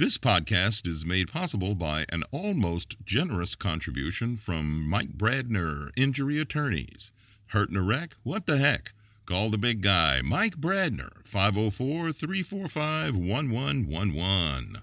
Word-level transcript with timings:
This 0.00 0.16
podcast 0.16 0.86
is 0.86 1.04
made 1.04 1.30
possible 1.30 1.74
by 1.74 2.06
an 2.08 2.24
almost 2.30 2.96
generous 3.04 3.54
contribution 3.54 4.38
from 4.38 4.88
Mike 4.88 5.18
Brandner, 5.18 5.90
injury 5.94 6.40
attorneys. 6.40 7.12
Hurt 7.48 7.68
in 7.68 7.76
a 7.76 7.82
wreck? 7.82 8.16
What 8.22 8.46
the 8.46 8.56
heck? 8.56 8.94
Call 9.26 9.50
the 9.50 9.58
big 9.58 9.82
guy, 9.82 10.22
Mike 10.22 10.56
Brandner, 10.56 11.22
504 11.22 12.12
345 12.12 13.14
1111. 13.14 14.80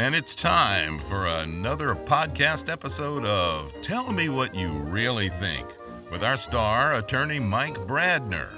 And 0.00 0.16
it's 0.16 0.34
time 0.34 0.98
for 0.98 1.28
another 1.28 1.94
podcast 1.94 2.68
episode 2.68 3.24
of 3.24 3.80
Tell 3.80 4.10
Me 4.10 4.28
What 4.28 4.56
You 4.56 4.72
Really 4.72 5.28
Think 5.28 5.68
with 6.14 6.22
our 6.22 6.36
star, 6.36 6.94
attorney 6.94 7.40
Mike 7.40 7.74
Brandner. 7.88 8.48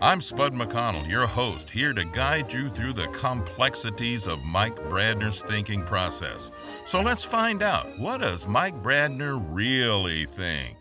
I'm 0.00 0.22
Spud 0.22 0.54
McConnell, 0.54 1.06
your 1.06 1.26
host, 1.26 1.68
here 1.68 1.92
to 1.92 2.06
guide 2.06 2.50
you 2.50 2.70
through 2.70 2.94
the 2.94 3.08
complexities 3.08 4.26
of 4.26 4.42
Mike 4.42 4.76
Brandner's 4.88 5.42
thinking 5.42 5.82
process. 5.82 6.50
So 6.86 7.02
let's 7.02 7.22
find 7.22 7.62
out 7.62 7.98
what 7.98 8.22
does 8.22 8.48
Mike 8.48 8.82
Brandner 8.82 9.38
really 9.50 10.24
think? 10.24 10.78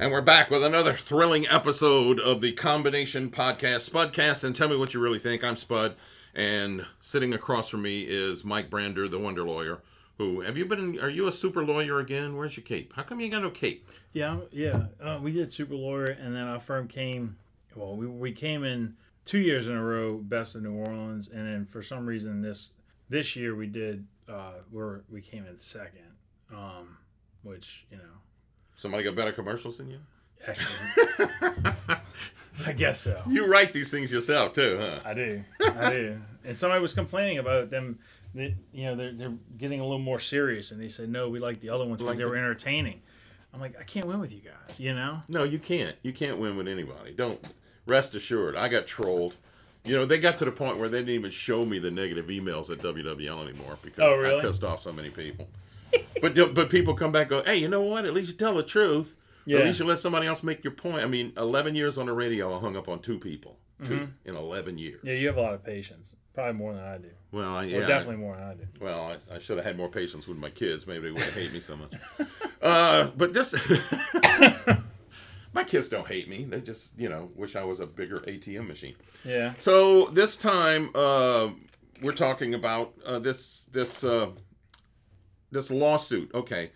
And 0.00 0.10
we're 0.10 0.22
back 0.22 0.50
with 0.50 0.64
another 0.64 0.92
thrilling 0.92 1.46
episode 1.46 2.18
of 2.18 2.40
the 2.40 2.50
Combination 2.50 3.30
Podcast, 3.30 3.88
Spudcast, 3.88 4.42
and 4.42 4.56
tell 4.56 4.68
me 4.68 4.76
what 4.76 4.92
you 4.92 4.98
really 4.98 5.20
think. 5.20 5.44
I'm 5.44 5.54
Spud, 5.54 5.94
and 6.34 6.84
sitting 6.98 7.32
across 7.32 7.68
from 7.68 7.82
me 7.82 8.00
is 8.08 8.44
Mike 8.44 8.70
Brandner, 8.70 9.08
the 9.08 9.20
Wonder 9.20 9.44
Lawyer. 9.44 9.82
Who 10.20 10.42
have 10.42 10.58
you 10.58 10.66
been? 10.66 11.00
Are 11.00 11.08
you 11.08 11.28
a 11.28 11.32
super 11.32 11.64
lawyer 11.64 11.98
again? 11.98 12.36
Where's 12.36 12.54
your 12.54 12.62
cape? 12.62 12.92
How 12.94 13.02
come 13.02 13.20
you 13.20 13.30
got 13.30 13.40
no 13.40 13.48
cape? 13.48 13.88
Yeah, 14.12 14.36
yeah. 14.50 14.82
Uh, 15.02 15.18
we 15.22 15.32
did 15.32 15.50
super 15.50 15.74
lawyer, 15.74 16.04
and 16.04 16.36
then 16.36 16.42
our 16.42 16.60
firm 16.60 16.88
came. 16.88 17.38
Well, 17.74 17.96
we, 17.96 18.06
we 18.06 18.30
came 18.30 18.62
in 18.62 18.96
two 19.24 19.38
years 19.38 19.66
in 19.66 19.72
a 19.72 19.82
row, 19.82 20.18
best 20.18 20.56
of 20.56 20.62
New 20.62 20.74
Orleans, 20.74 21.30
and 21.32 21.46
then 21.46 21.64
for 21.64 21.82
some 21.82 22.04
reason 22.04 22.42
this 22.42 22.72
this 23.08 23.34
year 23.34 23.54
we 23.54 23.66
did. 23.66 24.06
Uh, 24.28 24.56
we're 24.70 25.00
we 25.10 25.22
came 25.22 25.46
in 25.46 25.58
second, 25.58 26.12
um, 26.52 26.98
which 27.42 27.86
you 27.90 27.96
know 27.96 28.04
Somebody 28.76 29.04
got 29.04 29.14
better 29.14 29.32
commercials 29.32 29.78
than 29.78 29.88
you? 29.88 30.00
actually 30.46 31.30
I 32.66 32.72
guess 32.72 33.00
so. 33.00 33.22
You 33.26 33.46
write 33.50 33.72
these 33.72 33.90
things 33.90 34.12
yourself 34.12 34.52
too, 34.52 34.76
huh? 34.78 35.00
I 35.02 35.14
do, 35.14 35.42
I 35.60 35.94
do. 35.94 36.20
And 36.44 36.58
somebody 36.58 36.82
was 36.82 36.92
complaining 36.92 37.38
about 37.38 37.70
them. 37.70 37.98
That, 38.34 38.54
you 38.72 38.84
know, 38.84 38.96
they're, 38.96 39.12
they're 39.12 39.34
getting 39.58 39.80
a 39.80 39.82
little 39.82 39.98
more 39.98 40.18
serious, 40.20 40.70
and 40.70 40.80
they 40.80 40.88
said, 40.88 41.08
"No, 41.08 41.28
we 41.28 41.40
like 41.40 41.60
the 41.60 41.70
other 41.70 41.84
ones 41.84 42.00
because 42.00 42.16
Like 42.16 42.18
they 42.18 42.24
were 42.24 42.36
entertaining." 42.36 43.02
I'm 43.52 43.60
like, 43.60 43.74
I 43.80 43.82
can't 43.82 44.06
win 44.06 44.20
with 44.20 44.32
you 44.32 44.40
guys, 44.40 44.78
you 44.78 44.94
know. 44.94 45.22
No, 45.28 45.42
you 45.42 45.58
can't. 45.58 45.96
You 46.04 46.12
can't 46.12 46.38
win 46.38 46.56
with 46.56 46.68
anybody. 46.68 47.12
Don't 47.12 47.44
rest 47.84 48.14
assured. 48.14 48.54
I 48.54 48.68
got 48.68 48.86
trolled. 48.86 49.34
You 49.84 49.96
know, 49.96 50.06
they 50.06 50.18
got 50.18 50.38
to 50.38 50.44
the 50.44 50.52
point 50.52 50.78
where 50.78 50.88
they 50.88 50.98
didn't 50.98 51.14
even 51.14 51.32
show 51.32 51.64
me 51.64 51.80
the 51.80 51.90
negative 51.90 52.26
emails 52.26 52.70
at 52.70 52.78
WWL 52.78 53.42
anymore 53.48 53.78
because 53.82 54.04
Oh, 54.04 54.12
I 54.12 54.16
really? 54.16 54.40
pissed 54.42 54.62
off 54.62 54.82
so 54.82 54.92
many 54.92 55.10
people. 55.10 55.48
but 56.22 56.36
but 56.54 56.68
people 56.70 56.94
come 56.94 57.10
back 57.10 57.22
and 57.22 57.30
go, 57.30 57.42
hey, 57.42 57.56
you 57.56 57.66
know 57.66 57.80
what? 57.80 58.04
At 58.04 58.14
least 58.14 58.30
you 58.30 58.36
tell 58.36 58.54
the 58.54 58.62
truth. 58.62 59.16
Yeah. 59.46 59.58
At 59.58 59.64
least 59.64 59.80
you 59.80 59.86
let 59.86 59.98
somebody 59.98 60.28
else 60.28 60.44
make 60.44 60.62
your 60.62 60.72
point. 60.74 60.98
I 61.02 61.06
mean, 61.06 61.32
11 61.36 61.74
years 61.74 61.98
on 61.98 62.06
the 62.06 62.12
radio, 62.12 62.56
I 62.56 62.60
hung 62.60 62.76
up 62.76 62.88
on 62.88 63.00
two 63.00 63.18
people. 63.18 63.56
2 63.84 64.06
in 64.26 64.36
11 64.36 64.76
years. 64.76 64.98
Mm-hmm. 64.98 65.06
Yeah, 65.08 65.14
you 65.14 65.26
have 65.28 65.38
a 65.38 65.40
lot 65.40 65.54
of 65.54 65.64
patience, 65.64 66.14
probably 66.34 66.54
more 66.54 66.74
than 66.74 66.82
I 66.84 66.98
do. 66.98 67.10
Well, 67.32 67.56
I, 67.56 67.64
yeah, 67.64 67.86
definitely 67.86 68.16
more 68.16 68.36
than 68.36 68.44
I 68.44 68.54
do. 68.54 68.66
Well, 68.80 69.00
I, 69.30 69.34
I 69.34 69.38
should 69.38 69.56
have 69.56 69.66
had 69.66 69.76
more 69.76 69.88
patience 69.88 70.26
with 70.26 70.38
my 70.38 70.50
kids. 70.50 70.86
Maybe 70.86 71.02
they 71.02 71.10
wouldn't 71.12 71.32
hate 71.32 71.52
me 71.52 71.60
so 71.60 71.76
much. 71.76 71.92
Uh, 72.62 73.08
but 73.16 73.32
this, 73.32 73.54
my 75.54 75.64
kids 75.64 75.88
don't 75.88 76.06
hate 76.06 76.28
me. 76.28 76.44
They 76.44 76.60
just, 76.60 76.92
you 76.94 77.08
know, 77.08 77.30
wish 77.34 77.56
I 77.56 77.64
was 77.64 77.80
a 77.80 77.86
bigger 77.86 78.18
ATM 78.18 78.68
machine. 78.68 78.96
Yeah. 79.24 79.54
So 79.58 80.08
this 80.08 80.36
time, 80.36 80.90
uh, 80.94 81.48
we're 82.02 82.12
talking 82.12 82.52
about 82.52 82.92
uh, 83.06 83.18
this 83.18 83.66
this 83.72 84.04
uh, 84.04 84.32
this 85.50 85.70
lawsuit. 85.70 86.30
Okay, 86.34 86.72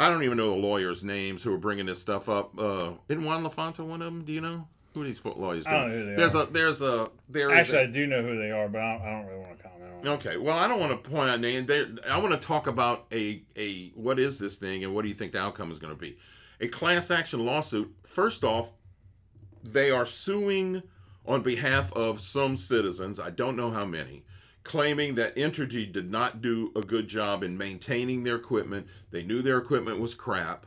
I 0.00 0.08
don't 0.10 0.24
even 0.24 0.36
know 0.36 0.50
the 0.50 0.56
lawyers' 0.56 1.04
names 1.04 1.44
who 1.44 1.54
are 1.54 1.58
bringing 1.58 1.86
this 1.86 2.00
stuff 2.00 2.28
up. 2.28 2.58
Uh, 2.58 2.94
isn't 3.08 3.24
Juan 3.24 3.44
Lafonta 3.44 3.86
one 3.86 4.02
of 4.02 4.12
them? 4.12 4.24
Do 4.24 4.32
you 4.32 4.40
know 4.40 4.66
who 4.98 5.04
these 5.04 5.18
foot 5.18 5.38
lawyers? 5.38 5.66
I 5.66 5.72
don't 5.72 5.88
doing? 5.88 5.92
know 6.00 6.04
who 6.04 6.10
they 6.10 6.16
there's 6.16 6.34
are. 6.34 6.42
a 6.44 6.46
there's 6.46 6.82
a 6.82 7.10
there 7.28 7.50
is 7.50 7.58
Actually, 7.58 7.78
a- 7.78 7.82
I 7.82 7.86
do 7.86 8.06
know 8.06 8.22
who 8.22 8.38
they 8.38 8.50
are, 8.50 8.68
but 8.68 8.80
I 8.80 8.92
don't, 8.98 9.02
I 9.06 9.10
don't 9.12 9.26
really 9.26 9.40
want 9.40 9.56
to 9.58 9.62
comment 9.62 9.92
on 9.92 10.06
it. 10.06 10.08
Okay, 10.16 10.36
well, 10.36 10.56
I 10.58 10.68
don't 10.68 10.80
want 10.80 11.02
to 11.04 11.10
point 11.10 11.30
out. 11.30 11.40
There- 11.66 11.88
I 12.10 12.18
want 12.18 12.40
to 12.40 12.46
talk 12.46 12.66
about 12.66 13.06
a 13.12 13.42
a 13.56 13.88
what 13.94 14.18
is 14.18 14.38
this 14.38 14.56
thing 14.56 14.84
and 14.84 14.94
what 14.94 15.02
do 15.02 15.08
you 15.08 15.14
think 15.14 15.32
the 15.32 15.38
outcome 15.40 15.70
is 15.72 15.78
going 15.78 15.92
to 15.94 15.98
be? 16.00 16.16
A 16.60 16.68
class 16.68 17.10
action 17.10 17.44
lawsuit. 17.46 17.94
First 18.04 18.44
off, 18.44 18.72
they 19.62 19.90
are 19.90 20.06
suing 20.06 20.82
on 21.26 21.42
behalf 21.42 21.92
of 21.92 22.20
some 22.20 22.56
citizens. 22.56 23.20
I 23.20 23.30
don't 23.30 23.54
know 23.56 23.70
how 23.70 23.84
many, 23.84 24.24
claiming 24.64 25.14
that 25.16 25.36
Entergy 25.36 25.90
did 25.92 26.10
not 26.10 26.40
do 26.40 26.72
a 26.74 26.80
good 26.80 27.06
job 27.06 27.42
in 27.42 27.56
maintaining 27.58 28.24
their 28.24 28.36
equipment. 28.36 28.86
They 29.10 29.22
knew 29.22 29.42
their 29.42 29.58
equipment 29.58 30.00
was 30.00 30.14
crap 30.14 30.66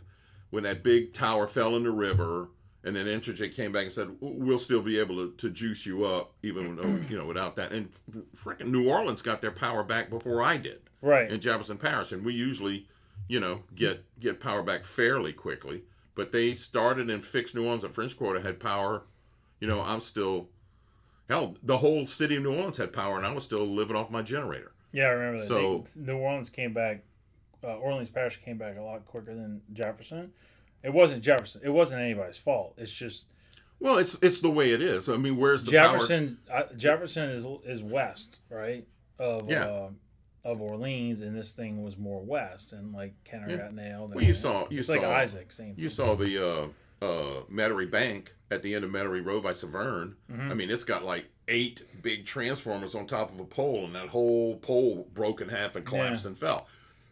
when 0.50 0.64
that 0.64 0.84
big 0.84 1.14
tower 1.14 1.48
fell 1.48 1.76
in 1.76 1.84
the 1.84 1.92
river. 1.92 2.50
And 2.84 2.96
then 2.96 3.06
Entergy 3.06 3.54
came 3.54 3.72
back 3.72 3.84
and 3.84 3.92
said, 3.92 4.10
"We'll 4.20 4.58
still 4.58 4.82
be 4.82 4.98
able 4.98 5.16
to, 5.18 5.34
to 5.38 5.50
juice 5.52 5.86
you 5.86 6.06
up, 6.06 6.34
even 6.42 6.76
though, 6.76 7.00
you 7.10 7.16
know 7.18 7.26
without 7.26 7.56
that." 7.58 7.72
And 7.72 7.90
freaking 8.36 8.68
New 8.72 8.90
Orleans 8.90 9.22
got 9.22 9.40
their 9.42 9.52
power 9.52 9.84
back 9.84 10.10
before 10.10 10.42
I 10.42 10.58
did 10.58 10.82
Right. 11.02 11.30
in 11.32 11.40
Jefferson 11.40 11.78
Parish, 11.78 12.12
and 12.12 12.26
we 12.26 12.34
usually, 12.34 12.88
you 13.28 13.40
know, 13.40 13.64
get 13.76 14.04
get 14.20 14.40
power 14.40 14.64
back 14.64 14.84
fairly 14.84 15.32
quickly. 15.32 15.84
But 16.16 16.32
they 16.32 16.54
started 16.56 17.10
and 17.10 17.24
fixed 17.24 17.54
New 17.56 17.66
Orleans. 17.66 17.84
At 17.84 17.94
French 17.94 18.18
Quarter 18.18 18.42
had 18.42 18.60
power. 18.60 19.04
You 19.60 19.68
know, 19.68 19.82
I'm 19.82 20.02
still 20.02 20.50
hell. 21.30 21.56
The 21.62 21.78
whole 21.78 22.08
city 22.08 22.36
of 22.38 22.44
New 22.44 22.54
Orleans 22.56 22.78
had 22.78 22.92
power, 22.94 23.16
and 23.18 23.26
I 23.28 23.32
was 23.32 23.44
still 23.44 23.66
living 23.68 23.96
off 23.96 24.10
my 24.10 24.24
generator. 24.24 24.72
Yeah, 24.92 25.06
I 25.06 25.10
remember 25.10 25.40
that. 25.42 25.48
So- 25.48 25.86
They- 25.96 26.12
New 26.12 26.18
Orleans 26.18 26.50
came 26.50 26.74
back. 26.74 27.04
Uh, 27.64 27.76
Orleans 27.78 28.10
Parish 28.10 28.42
came 28.44 28.58
back 28.58 28.76
a 28.78 28.82
lot 28.82 29.06
quicker 29.06 29.36
than 29.36 29.62
Jefferson. 29.72 30.34
It 30.84 30.94
wasn't 30.94 31.24
Jefferson. 31.24 31.62
It 31.64 31.70
wasn't 31.70 32.02
anybody's 32.02 32.38
fault. 32.38 32.74
It's 32.78 32.92
just 32.92 33.26
Well, 33.80 33.98
it's 33.98 34.18
it's 34.22 34.42
the 34.42 34.50
way 34.50 34.72
it 34.72 34.82
is. 34.82 35.10
I 35.10 35.18
mean, 35.18 35.38
where's 35.38 35.64
the 35.64 35.72
power? 35.72 35.94
Jefferson. 35.94 36.38
Uh, 36.52 36.64
Jefferson 36.76 37.30
is 37.30 37.46
is 37.66 37.84
west, 37.84 38.40
right? 38.50 38.86
Of 39.20 39.50
Yeah. 39.50 39.66
uh, 39.66 39.90
of 40.44 40.60
Orleans, 40.60 41.22
and 41.22 41.36
this 41.38 41.52
thing 41.54 41.84
was 41.84 41.98
more 41.98 42.20
west, 42.24 42.74
and 42.74 42.94
like 42.94 43.14
Kenner 43.24 43.50
Yeah. 43.50 43.58
got 43.58 43.74
nailed. 43.76 44.06
and 44.12 44.16
Well, 44.16 44.24
you 44.24 44.34
saw 44.34 44.68
you 44.72 44.80
it's 44.80 44.88
saw 44.88 44.94
like 44.94 45.04
Isaac, 45.04 45.52
same. 45.52 45.76
You 45.78 45.88
saw 45.90 46.16
the 46.16 46.38
uh, 46.44 46.68
uh, 47.06 47.42
Metairie 47.52 47.90
Bank 47.90 48.34
at 48.50 48.62
the 48.64 48.74
end 48.76 48.84
of 48.84 48.90
Metairie 48.92 49.24
Road 49.24 49.44
by 49.44 49.52
Severn. 49.54 50.16
Mm-hmm. 50.32 50.52
I 50.52 50.54
mean, 50.56 50.70
it's 50.72 50.84
got 50.84 51.04
like 51.06 51.26
eight 51.48 51.82
big 52.02 52.26
transformers 52.26 52.96
on 52.96 53.06
top 53.06 53.32
of 53.32 53.40
a 53.40 53.46
pole, 53.46 53.86
and 53.86 53.94
that 53.96 54.08
whole 54.10 54.58
pole 54.58 55.08
broke 55.14 55.42
in 55.42 55.50
half 55.50 55.76
and 55.76 55.86
collapsed 55.86 56.24
Yeah. 56.24 56.30
and 56.30 56.38
fell. 56.38 56.68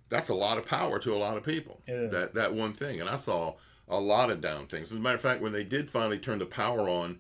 That's 0.09 0.29
a 0.29 0.33
lot 0.35 0.57
of 0.57 0.65
power 0.65 0.99
to 0.99 1.13
a 1.13 1.17
lot 1.17 1.37
of 1.37 1.43
people. 1.43 1.81
That 1.87 2.33
that 2.33 2.53
one 2.53 2.73
thing, 2.73 2.99
and 2.99 3.09
I 3.09 3.15
saw 3.15 3.55
a 3.87 3.99
lot 3.99 4.29
of 4.29 4.41
down 4.41 4.65
things. 4.65 4.91
As 4.91 4.97
a 4.97 4.99
matter 4.99 5.15
of 5.15 5.21
fact, 5.21 5.41
when 5.41 5.51
they 5.53 5.63
did 5.63 5.89
finally 5.89 6.19
turn 6.19 6.39
the 6.39 6.45
power 6.45 6.89
on 6.89 7.19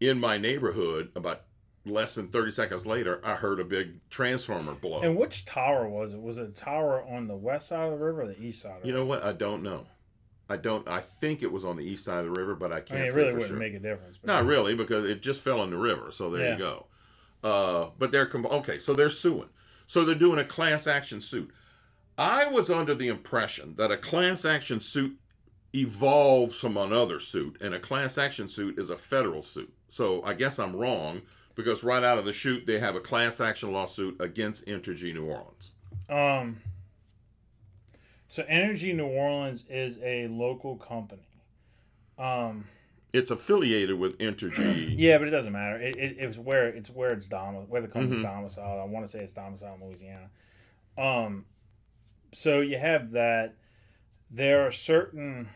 in 0.00 0.18
my 0.18 0.38
neighborhood, 0.38 1.10
about 1.14 1.42
less 1.84 2.14
than 2.14 2.28
thirty 2.28 2.50
seconds 2.50 2.86
later, 2.86 3.20
I 3.24 3.34
heard 3.34 3.58
a 3.60 3.64
big 3.64 4.00
transformer 4.10 4.74
blow. 4.74 5.00
And 5.00 5.16
which 5.16 5.44
tower 5.44 5.88
was 5.88 6.12
it? 6.12 6.20
Was 6.20 6.38
it 6.38 6.44
a 6.48 6.52
tower 6.52 7.02
on 7.04 7.26
the 7.26 7.36
west 7.36 7.68
side 7.68 7.84
of 7.92 7.98
the 7.98 8.04
river 8.04 8.22
or 8.22 8.26
the 8.28 8.40
east 8.40 8.62
side? 8.62 8.76
Of 8.76 8.82
the 8.82 8.88
you 8.88 8.94
know 8.94 9.04
what? 9.04 9.22
I 9.24 9.32
don't 9.32 9.62
know. 9.62 9.86
I 10.48 10.56
don't. 10.56 10.86
I 10.88 11.00
think 11.00 11.42
it 11.42 11.50
was 11.52 11.64
on 11.64 11.76
the 11.76 11.84
east 11.84 12.04
side 12.04 12.24
of 12.24 12.34
the 12.34 12.40
river, 12.40 12.54
but 12.54 12.72
I 12.72 12.76
I 12.78 12.80
can't 12.80 13.00
mean, 13.00 13.08
it 13.08 13.14
really 13.14 13.32
wouldn't 13.32 13.48
sure. 13.48 13.56
make 13.56 13.74
a 13.74 13.78
difference. 13.78 14.18
Not 14.24 14.46
really, 14.46 14.74
because 14.74 15.04
it 15.08 15.22
just 15.22 15.42
fell 15.42 15.62
in 15.62 15.70
the 15.70 15.76
river. 15.76 16.10
So 16.12 16.30
there 16.30 16.44
Yeah. 16.46 16.52
you 16.52 16.58
go. 16.58 16.86
Uh, 17.42 17.90
but 17.98 18.10
they're 18.12 18.30
okay. 18.34 18.78
So 18.78 18.92
they're 18.94 19.08
suing. 19.08 19.48
So 19.86 20.04
they're 20.04 20.14
doing 20.14 20.38
a 20.38 20.44
class 20.44 20.86
action 20.86 21.20
suit. 21.20 21.50
I 22.20 22.46
was 22.48 22.68
under 22.70 22.94
the 22.94 23.08
impression 23.08 23.74
that 23.78 23.90
a 23.90 23.96
class 23.96 24.44
action 24.44 24.78
suit 24.78 25.16
evolves 25.74 26.54
from 26.60 26.76
another 26.76 27.18
suit, 27.18 27.56
and 27.62 27.72
a 27.72 27.78
class 27.80 28.18
action 28.18 28.46
suit 28.46 28.78
is 28.78 28.90
a 28.90 28.96
federal 28.96 29.42
suit. 29.42 29.72
So 29.88 30.22
I 30.22 30.34
guess 30.34 30.58
I'm 30.58 30.76
wrong 30.76 31.22
because 31.54 31.82
right 31.82 32.04
out 32.04 32.18
of 32.18 32.26
the 32.26 32.32
chute 32.34 32.66
they 32.66 32.78
have 32.78 32.94
a 32.94 33.00
class 33.00 33.40
action 33.40 33.72
lawsuit 33.72 34.20
against 34.20 34.66
Entergy 34.66 35.14
New 35.14 35.24
Orleans. 35.24 35.70
Um. 36.10 36.60
So 38.28 38.44
Energy 38.48 38.92
New 38.92 39.06
Orleans 39.06 39.64
is 39.70 39.98
a 40.02 40.28
local 40.28 40.76
company. 40.76 41.26
Um. 42.18 42.64
It's 43.14 43.30
affiliated 43.30 43.98
with 43.98 44.18
Entergy. 44.18 44.94
Yeah, 44.96 45.16
but 45.18 45.26
it 45.26 45.30
doesn't 45.30 45.52
matter. 45.52 45.80
It, 45.80 45.96
it, 45.96 46.16
it's 46.18 46.36
where 46.36 46.68
it's 46.68 46.90
where 46.90 47.12
it's 47.12 47.28
domi- 47.28 47.64
where 47.68 47.80
the 47.80 47.88
company's 47.88 48.18
Mhm. 48.18 48.24
domiciled. 48.24 48.78
I 48.80 48.84
want 48.84 49.06
to 49.06 49.10
say 49.10 49.20
it's 49.20 49.32
domiciled 49.32 49.80
in 49.80 49.86
Louisiana. 49.86 50.28
Um. 50.98 51.46
So 52.32 52.60
you 52.60 52.78
have 52.78 53.12
that. 53.12 53.54
There 54.30 54.66
are 54.66 54.72
certain. 54.72 55.48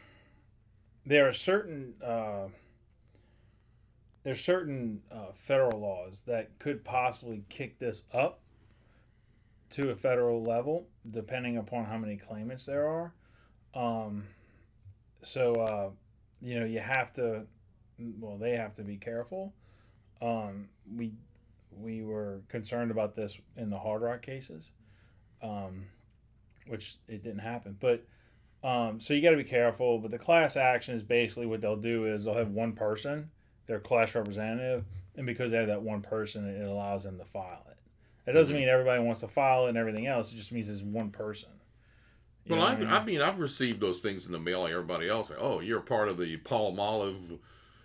There 1.07 1.29
are 1.29 1.33
certain. 1.33 1.95
Uh, 2.05 2.49
there's 4.25 4.41
certain 4.43 5.03
uh, 5.13 5.33
federal 5.35 5.81
laws 5.81 6.23
that 6.27 6.59
could 6.59 6.83
possibly 6.85 7.45
kick 7.51 7.79
this 7.79 8.05
up 8.13 8.41
to 9.71 9.91
a 9.91 9.95
federal 9.95 10.43
level, 10.43 10.87
depending 11.11 11.59
upon 11.59 11.85
how 11.85 11.99
many 11.99 12.17
claimants 12.17 12.65
there 12.65 12.89
are. 12.89 13.13
Um, 13.75 14.25
so 15.23 15.53
uh, 15.55 15.91
you 16.41 16.59
know, 16.61 16.67
you 16.67 16.81
have 16.81 17.13
to. 17.15 17.47
Well, 18.19 18.37
they 18.37 18.53
have 18.53 18.75
to 18.75 18.83
be 18.83 18.97
careful. 18.97 19.55
Um, 20.21 20.69
we 20.95 21.13
we 21.71 22.03
were 22.03 22.43
concerned 22.49 22.91
about 22.91 23.15
this 23.15 23.37
in 23.57 23.71
the 23.71 23.79
hard 23.79 24.03
rock 24.03 24.23
cases, 24.23 24.71
um, 25.43 25.87
which 26.67 26.97
it 27.09 27.23
didn't 27.23 27.41
happen. 27.41 27.77
But 27.81 28.05
um, 28.63 29.01
so 29.01 29.13
you 29.15 29.23
got 29.23 29.31
to 29.31 29.37
be 29.37 29.45
careful. 29.45 29.99
But 29.99 30.11
the 30.11 30.19
class 30.19 30.57
action 30.57 30.95
is 30.95 31.03
basically 31.03 31.47
what 31.47 31.61
they'll 31.61 31.77
do 31.77 32.07
is 32.07 32.25
they'll 32.25 32.35
have 32.35 32.51
one 32.51 32.73
person, 32.73 33.31
their 33.67 33.81
class 33.81 34.15
representative, 34.15 34.85
and 35.17 35.27
because 35.27 35.51
they 35.51 35.59
have 35.59 35.69
that 35.69 35.83
one 35.83 36.01
person, 36.03 36.49
it 36.49 36.67
allows 36.67 37.05
them 37.05 37.19
to 37.19 37.25
file 37.25 37.67
it. 37.71 38.31
It 38.31 38.33
doesn't 38.33 38.55
Mhm. 38.57 38.61
mean 38.61 38.69
everybody 38.69 39.03
wants 39.03 39.21
to 39.21 39.29
file 39.29 39.67
it 39.67 39.71
and 39.71 39.79
everything 39.79 40.07
else. 40.07 40.33
It 40.33 40.37
just 40.37 40.51
means 40.51 40.71
it's 40.71 40.83
one 40.83 41.11
person. 41.11 41.51
You 42.47 42.57
Well, 42.57 42.65
I, 42.65 42.75
what 42.75 42.87
I 42.89 43.05
mean, 43.05 43.21
I've 43.21 43.39
received 43.39 43.81
those 43.81 44.01
things 44.01 44.27
in 44.27 44.33
the 44.33 44.39
mail 44.39 44.63
like 44.63 44.73
everybody 44.73 45.09
else. 45.09 45.31
Like, 45.31 45.39
oh, 45.41 45.61
you're 45.61 45.81
part 45.81 46.09
of 46.09 46.19
the 46.19 46.37
Palmolive, 46.39 47.39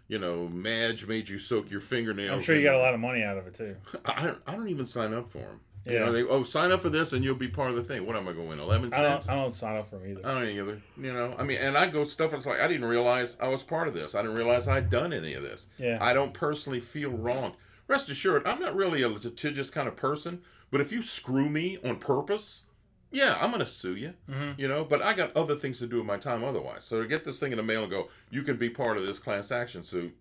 you 0.08 0.18
know, 0.20 0.48
Madge 0.48 1.08
made 1.08 1.30
you 1.30 1.38
soak 1.38 1.70
your 1.70 1.80
fingernails. 1.82 2.32
I'm 2.36 2.42
sure 2.42 2.56
you 2.56 2.64
got 2.64 2.76
a 2.76 2.80
lot 2.80 2.94
of 2.94 3.00
money 3.00 3.22
out 3.22 3.38
of 3.38 3.48
it 3.48 3.54
too. 3.54 3.76
I 4.06 4.26
don't, 4.28 4.38
I 4.48 4.56
don't 4.56 4.70
even 4.70 4.86
sign 4.86 5.14
up 5.14 5.30
for 5.30 5.40
them. 5.40 5.60
You 5.86 5.94
Yeah. 5.94 6.06
know, 6.06 6.12
they, 6.12 6.24
oh, 6.24 6.44
sign 6.44 6.72
up 6.72 6.82
for 6.82 6.90
this 6.90 7.14
and 7.14 7.24
you'll 7.24 7.36
be 7.36 7.48
part 7.48 7.70
of 7.70 7.76
the 7.78 7.84
thing. 7.84 8.06
What 8.06 8.16
am 8.16 8.28
I 8.28 8.34
going, 8.34 8.46
to 8.46 8.50
win? 8.50 8.60
11 8.60 8.94
I 8.94 8.98
cents? 8.98 9.26
don't, 9.28 9.36
I 9.36 9.42
don't 9.42 9.54
sign 9.54 9.78
up 9.78 9.90
for 9.90 9.98
them 9.98 10.10
either. 10.12 10.26
I 10.28 10.34
don't 10.34 10.50
either. 10.50 10.82
You 10.98 11.14
know, 11.14 11.36
I 11.38 11.44
mean, 11.44 11.58
and 11.58 11.78
I 11.78 11.88
go 11.88 12.04
stuff. 12.04 12.34
It's 12.34 12.46
like 12.46 12.60
I 12.60 12.68
didn't 12.68 12.86
realize 12.88 13.38
I 13.40 13.48
was 13.48 13.64
part 13.64 13.88
of 13.88 13.94
this. 13.94 14.14
I 14.16 14.22
didn't 14.22 14.36
realize 14.38 14.68
I'd 14.68 14.90
done 14.90 15.14
any 15.14 15.34
of 15.34 15.44
this. 15.44 15.68
Yeah. 15.78 15.98
I 16.02 16.14
don't 16.14 16.34
personally 16.34 16.80
feel 16.80 17.12
wrong. 17.12 17.54
Rest 17.88 18.10
assured, 18.10 18.46
I'm 18.46 18.60
not 18.60 18.76
really 18.76 19.02
a 19.04 19.10
litigious 19.10 19.70
kind 19.70 19.88
of 19.88 19.96
person. 19.96 20.42
But 20.72 20.82
if 20.82 20.92
you 20.92 21.02
screw 21.02 21.50
me 21.50 21.80
on 21.84 21.96
purpose, 21.98 22.66
yeah, 23.12 23.38
I'm 23.42 23.50
gonna 23.50 23.66
sue 23.66 23.96
you. 23.96 24.14
hmm 24.30 24.52
You 24.58 24.68
know, 24.68 24.84
but 24.86 25.02
I 25.02 25.14
got 25.14 25.36
other 25.36 25.56
things 25.56 25.80
to 25.80 25.88
do 25.88 25.98
with 25.98 26.06
my 26.06 26.18
time 26.18 26.44
otherwise. 26.44 26.84
So 26.84 27.02
to 27.02 27.08
get 27.08 27.24
this 27.24 27.40
thing 27.40 27.52
in 27.52 27.58
the 27.58 27.64
mail 27.64 27.82
and 27.84 27.90
go, 27.90 28.10
you 28.30 28.44
can 28.44 28.58
be 28.58 28.70
part 28.70 28.98
of 28.98 29.08
this 29.08 29.18
class 29.18 29.52
action 29.52 29.82
suit. 29.82 30.16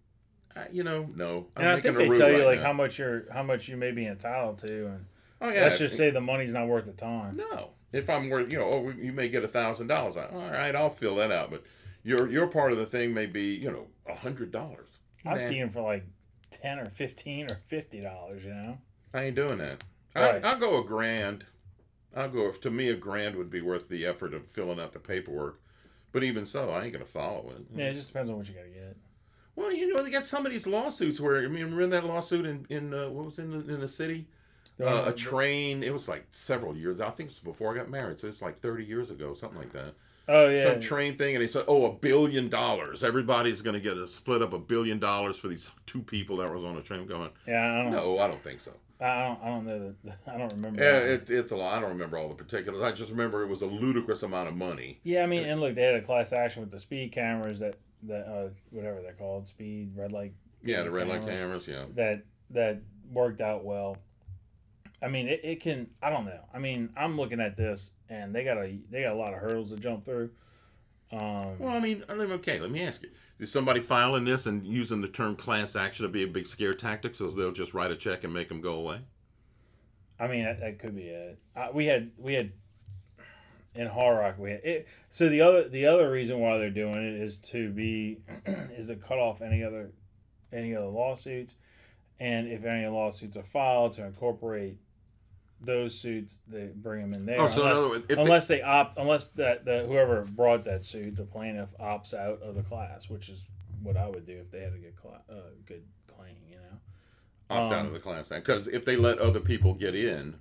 You 0.72 0.82
know, 0.84 1.08
no. 1.14 1.49
I'm 1.56 1.62
And 1.62 1.69
I 1.72 1.81
think 1.81 1.99
they 1.99 2.08
tell 2.08 2.31
you 2.31 2.37
right 2.38 2.46
like 2.46 2.58
now. 2.60 2.64
how 2.66 2.72
much 2.72 2.99
you're, 2.99 3.31
how 3.32 3.43
much 3.43 3.69
you 3.69 3.76
may 3.76 3.90
be 3.93 4.06
entitled 4.06 4.58
to, 4.60 4.87
and 4.87 5.05
Oh 5.40 5.49
yeah. 5.49 5.64
let's 5.64 5.79
just 5.79 5.96
say 5.96 6.11
the 6.11 6.20
money's 6.20 6.52
not 6.52 6.67
worth 6.67 6.87
the 6.87 6.93
time. 6.93 7.37
No. 7.37 7.70
If 7.93 8.11
I'm 8.11 8.29
worth, 8.29 8.52
you 8.52 8.58
know, 8.58 8.64
oh, 8.64 8.90
you 8.90 9.12
may 9.12 9.29
get 9.29 9.44
a 9.44 9.49
thousand 9.49 9.87
dollars. 9.87 10.17
All 10.17 10.26
right, 10.32 10.75
I'll 10.75 10.90
fill 10.90 11.17
that 11.17 11.32
out. 11.32 11.50
But 11.50 11.64
your 12.02 12.29
your 12.29 12.46
part 12.49 12.73
of 12.73 12.79
the 12.79 12.87
thing 12.87 13.14
may 13.14 13.26
be, 13.26 13.55
you 13.55 13.70
know, 13.70 13.87
a 14.06 14.14
hundred 14.14 14.50
dollars. 14.50 14.88
I've 15.25 15.43
seen 15.43 15.61
them 15.61 15.70
for 15.70 15.82
like 15.82 16.05
ten 16.50 16.79
or 16.79 16.90
fifteen 16.90 17.50
or 17.50 17.61
fifty 17.67 18.00
dollars. 18.00 18.44
You 18.44 18.55
know. 18.55 18.79
I 19.14 19.25
ain't 19.25 19.37
doing 19.37 19.58
that. 19.58 19.85
Right. 20.14 20.44
I, 20.44 20.50
I'll 20.50 20.58
go 20.58 20.81
a 20.81 20.85
grand. 20.85 21.44
I'll 22.14 22.29
go. 22.29 22.50
To 22.50 22.70
me, 22.70 22.88
a 22.88 22.96
grand 22.96 23.37
would 23.37 23.50
be 23.50 23.61
worth 23.61 23.88
the 23.88 24.05
effort 24.06 24.34
of 24.34 24.46
filling 24.46 24.81
out 24.81 24.93
the 24.93 24.99
paperwork. 24.99 25.61
But 26.12 26.25
even 26.25 26.44
so, 26.44 26.70
I 26.70 26.84
ain't 26.84 26.93
gonna 26.93 27.05
follow 27.05 27.50
it. 27.50 27.67
Yeah, 27.75 27.87
it 27.87 27.94
just 27.94 28.08
depends 28.08 28.31
on 28.31 28.37
what 28.38 28.49
you 28.49 28.55
got 28.55 28.62
to 28.62 28.69
get. 28.70 28.96
Well, 29.56 29.73
you 29.73 29.93
know, 29.93 30.02
they 30.02 30.11
got 30.11 30.26
some 30.26 30.46
of 30.46 30.52
these 30.52 30.67
lawsuits 30.67 31.20
where 31.20 31.38
I 31.38 31.49
mean, 31.49 31.64
remember 31.64 31.87
that 31.88 32.05
lawsuit 32.05 32.46
in 32.46 32.67
in 32.69 32.94
uh, 32.94 33.08
what 33.08 33.26
was 33.26 33.38
in 33.38 33.50
the, 33.50 33.75
in 33.75 33.81
the 33.81 33.88
city? 33.88 34.29
Uh, 34.81 35.05
a 35.07 35.13
train. 35.13 35.83
It 35.83 35.93
was 35.93 36.09
like 36.09 36.27
several 36.31 36.77
years. 36.77 37.01
I 37.01 37.11
think 37.11 37.31
it 37.31 37.33
was 37.33 37.39
before 37.41 37.73
I 37.75 37.77
got 37.79 37.91
married, 37.91 38.21
so 38.21 38.29
it's 38.29 38.43
like 38.43 38.61
thirty 38.61 38.85
years 38.85 39.11
ago, 39.11 39.35
something 39.35 39.59
like 39.59 39.73
that. 39.73 39.95
oh 40.29 40.49
yeah. 40.49 40.65
Some 40.65 40.81
train 40.81 41.17
thing, 41.17 41.35
and 41.35 41.43
they 41.43 41.49
said, 41.49 41.65
"Oh, 41.69 41.87
a 41.87 41.93
billion 41.93 42.49
dollars. 42.49 43.03
Everybody's 43.03 43.61
going 43.63 43.75
to 43.75 43.81
get 43.81 43.97
a 43.97 44.07
split 44.07 44.43
up 44.43 44.53
a 44.53 44.59
billion 44.59 44.99
dollars 44.99 45.37
for 45.37 45.49
these 45.49 45.71
two 45.87 46.03
people 46.03 46.37
that 46.39 46.53
was 46.53 46.65
on 46.65 46.77
a 46.77 46.83
train." 46.83 47.07
Going, 47.07 47.31
yeah, 47.47 47.73
I 47.73 47.83
don't. 47.83 47.93
Know. 47.93 48.17
No, 48.17 48.19
I 48.21 48.29
don't 48.29 48.43
think 48.43 48.61
so. 48.61 48.73
I 49.01 49.25
don't. 49.27 49.41
I 49.43 49.47
don't 49.49 49.67
know. 49.67 49.95
That, 50.05 50.19
I 50.27 50.39
don't 50.39 50.53
remember. 50.53 50.83
Yeah, 50.83 50.99
it, 50.99 51.31
it's 51.31 51.53
a 51.53 51.57
lot. 51.57 51.77
I 51.77 51.81
don't 51.81 51.91
remember 51.91 52.19
all 52.19 52.29
the 52.29 52.35
particulars. 52.35 52.81
I 52.83 52.93
just 52.93 53.11
remember 53.11 53.43
it 53.43 53.49
was 53.49 53.63
a 53.63 53.67
ludicrous 53.67 54.23
amount 54.23 54.49
of 54.49 54.57
money. 54.57 55.01
yeah, 55.05 55.23
I 55.23 55.27
mean, 55.27 55.45
and 55.45 55.61
look, 55.61 55.75
they 55.75 55.83
had 55.83 55.95
a 55.95 56.03
class 56.03 56.33
action 56.33 56.63
with 56.63 56.71
the 56.71 56.79
speed 56.81 57.11
cameras 57.13 57.59
that 57.61 57.77
that 58.05 58.27
uh, 58.29 58.49
whatever 58.71 59.01
they're 59.03 59.13
called, 59.15 59.49
speed 59.49 59.91
red 59.97 60.13
light 60.13 60.33
Yeah, 60.63 60.83
the 60.85 60.91
red 60.91 61.09
light 61.09 61.27
Cameras. 61.27 61.67
cameras. 61.67 61.69
Yeah, 61.69 61.85
that 61.97 62.23
that 62.51 62.81
worked 63.11 63.41
out 63.41 63.65
well. 63.65 63.97
I 65.00 65.09
mean, 65.09 65.29
it, 65.29 65.41
it 65.45 65.61
can. 65.61 65.89
I 66.03 66.11
don't 66.11 66.25
know. 66.25 66.41
I 66.53 66.59
mean, 66.59 66.91
I'm 66.97 67.17
looking 67.17 67.41
at 67.41 67.56
this, 67.56 67.93
and 68.09 68.35
they 68.35 68.45
got 68.45 68.56
a 68.56 68.79
they 68.91 69.03
got 69.03 69.12
a 69.12 69.17
lot 69.17 69.33
of 69.33 69.41
hurdles 69.41 69.71
to 69.71 69.77
jump 69.77 70.05
through. 70.05 70.31
Um, 71.12 71.59
Well, 71.59 71.75
I 71.75 71.81
mean, 71.81 72.05
I 72.09 72.12
okay. 72.12 72.61
Let 72.61 72.71
me 72.71 72.83
ask 72.83 73.03
you: 73.03 73.11
Is 73.39 73.53
somebody 73.53 73.81
filing 73.81 74.25
this 74.25 74.47
and 74.47 74.67
using 74.67 75.00
the 75.00 75.09
term 75.09 75.37
class 75.37 75.77
action 75.77 76.05
to 76.05 76.09
be 76.09 76.25
a 76.25 76.27
big 76.27 76.47
scare 76.47 76.75
tactic, 76.75 77.15
so 77.15 77.31
they'll 77.31 77.53
just 77.53 77.75
write 77.75 77.93
a 77.93 77.97
check 77.97 78.25
and 78.25 78.35
make 78.35 78.49
them 78.49 78.61
go 78.61 78.75
away? 78.75 79.00
I 80.21 80.27
mean, 80.27 80.45
that, 80.45 80.61
that 80.61 80.79
could 80.81 80.97
be 80.97 81.03
it. 81.03 81.39
Uh, 81.55 81.69
we 81.73 81.87
had 81.87 82.11
we 82.19 82.35
had 82.35 82.51
in 83.75 83.87
Hard 83.87 84.19
Rock 84.19 84.39
we 84.39 84.51
had 84.51 84.65
it. 84.65 84.89
So 85.11 85.29
the 85.29 85.41
other 85.41 85.69
the 85.69 85.87
other 85.87 86.11
reason 86.11 86.41
why 86.41 86.59
they're 86.59 86.71
doing 86.71 86.97
it 86.97 87.23
is 87.23 87.39
to 87.39 87.71
be 87.71 88.19
is 88.47 88.89
to 88.89 88.97
cut 88.97 89.19
off 89.19 89.41
any 89.43 89.62
other 89.62 89.93
any 90.53 90.75
other 90.75 90.89
lawsuits, 90.89 91.55
and 92.19 92.49
if 92.49 92.65
any 92.65 92.87
lawsuits 92.89 93.37
are 93.37 93.44
filed, 93.44 93.93
to 93.93 94.05
incorporate 94.05 94.77
those 95.60 95.99
suits, 95.99 96.38
they 96.46 96.69
bring 96.75 97.02
them 97.02 97.14
in 97.14 97.26
there. 97.26 97.40
Oh, 97.40 97.49
so 97.49 97.62
in 97.62 97.69
unless, 97.69 97.75
other 97.78 97.88
words, 97.88 98.05
if 98.08 98.16
they, 98.16 98.22
unless 98.22 98.46
they 98.46 98.62
opt, 98.62 98.99
unless 98.99 99.26
that 99.28 99.64
the 99.64 99.84
whoever 99.87 100.22
brought 100.22 100.64
that 100.66 100.84
suit, 100.84 101.16
the 101.16 101.25
plaintiff 101.25 101.70
opts 101.81 102.14
out 102.14 102.40
of 102.43 102.55
the 102.55 102.62
class, 102.62 103.08
which 103.08 103.28
is 103.28 103.40
what 103.82 103.96
I 103.96 104.06
would 104.08 104.26
do 104.26 104.37
if 104.38 104.50
they 104.50 104.60
had 104.60 104.72
a 104.72 104.78
good 104.78 104.96
cla- 104.96 105.22
uh, 105.31 105.50
good 105.66 105.82
claim, 106.16 106.34
you 106.49 106.56
know. 106.56 106.62
opt 107.50 107.72
out 107.72 107.81
um, 107.81 107.87
of 107.88 107.93
the 107.93 107.99
class 108.00 108.31
action, 108.31 108.40
because 108.40 108.69
if 108.69 108.84
they 108.84 108.96
let 108.96 109.19
other 109.19 109.40
people 109.40 109.75
get 109.75 109.94
in, 109.94 110.37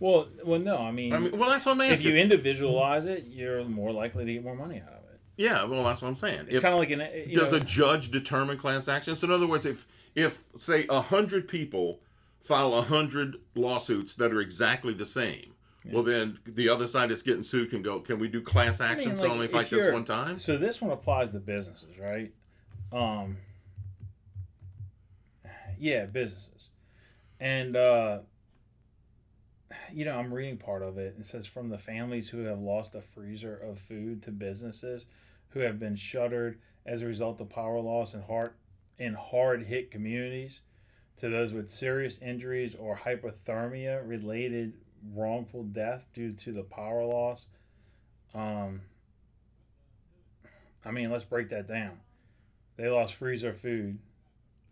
Well, 0.00 0.28
well, 0.44 0.60
no, 0.60 0.78
I 0.78 0.90
mean, 0.92 1.12
I 1.12 1.18
mean, 1.18 1.38
well, 1.38 1.50
that's 1.50 1.66
what 1.66 1.72
I'm 1.72 1.80
asking. 1.82 2.06
if 2.08 2.14
you 2.14 2.18
individualize 2.20 3.06
it, 3.06 3.26
you're 3.28 3.64
more 3.64 3.92
likely 3.92 4.24
to 4.24 4.32
get 4.32 4.42
more 4.44 4.56
money 4.56 4.80
out 4.80 4.88
of 4.92 5.04
it. 5.12 5.20
yeah, 5.36 5.64
well, 5.64 5.84
that's 5.84 6.00
what 6.02 6.08
I'm 6.08 6.16
saying. 6.16 6.46
It's 6.48 6.60
kind 6.60 6.74
of 6.74 6.80
like 6.80 6.90
an. 6.90 7.00
You 7.26 7.36
does 7.38 7.52
know, 7.52 7.58
a 7.58 7.60
judge 7.60 8.10
determine 8.10 8.58
class 8.58 8.88
action? 8.88 9.14
So 9.16 9.26
in 9.26 9.32
other 9.32 9.46
words, 9.46 9.66
if 9.66 9.86
if 10.14 10.44
say 10.56 10.86
a 10.88 11.00
hundred 11.02 11.48
people 11.48 12.00
file 12.44 12.74
a 12.74 12.82
hundred 12.82 13.36
lawsuits 13.54 14.14
that 14.16 14.32
are 14.32 14.40
exactly 14.40 14.94
the 14.94 15.06
same, 15.06 15.54
well 15.90 16.02
then 16.02 16.38
the 16.46 16.68
other 16.68 16.86
side 16.86 17.10
that's 17.10 17.22
getting 17.22 17.42
sued 17.42 17.70
can 17.70 17.82
go, 17.82 18.00
can 18.00 18.18
we 18.18 18.28
do 18.28 18.40
class 18.40 18.80
I 18.80 18.90
mean, 18.90 18.98
action 18.98 19.16
so 19.16 19.30
only 19.30 19.48
fight 19.48 19.70
this 19.70 19.92
one 19.92 20.04
time? 20.04 20.38
So 20.38 20.56
this 20.56 20.80
one 20.80 20.92
applies 20.92 21.30
to 21.32 21.40
businesses, 21.40 21.98
right? 21.98 22.32
Um. 22.92 23.38
Yeah, 25.76 26.06
businesses, 26.06 26.68
and 27.40 27.76
uh, 27.76 28.18
you 29.92 30.04
know, 30.04 30.16
I'm 30.16 30.32
reading 30.32 30.56
part 30.56 30.82
of 30.82 30.98
it. 30.98 31.16
It 31.18 31.26
says 31.26 31.46
from 31.46 31.68
the 31.68 31.78
families 31.78 32.28
who 32.28 32.38
have 32.44 32.60
lost 32.60 32.94
a 32.94 33.00
freezer 33.00 33.56
of 33.56 33.78
food 33.78 34.22
to 34.22 34.30
businesses 34.30 35.06
who 35.48 35.60
have 35.60 35.78
been 35.78 35.96
shuttered 35.96 36.58
as 36.86 37.02
a 37.02 37.06
result 37.06 37.40
of 37.40 37.48
power 37.48 37.80
loss 37.80 38.14
in 38.14 38.22
hard 38.22 38.52
in 38.98 39.14
hard 39.14 39.62
hit 39.64 39.90
communities 39.90 40.60
to 41.18 41.28
those 41.28 41.52
with 41.52 41.70
serious 41.70 42.18
injuries 42.18 42.74
or 42.74 42.96
hypothermia 42.96 44.06
related 44.06 44.74
wrongful 45.14 45.62
death 45.64 46.06
due 46.14 46.32
to 46.32 46.52
the 46.52 46.62
power 46.62 47.04
loss. 47.04 47.46
Um, 48.34 48.80
I 50.84 50.90
mean, 50.90 51.10
let's 51.10 51.24
break 51.24 51.50
that 51.50 51.68
down. 51.68 51.98
They 52.76 52.88
lost 52.88 53.14
freezer 53.14 53.52
food. 53.52 53.98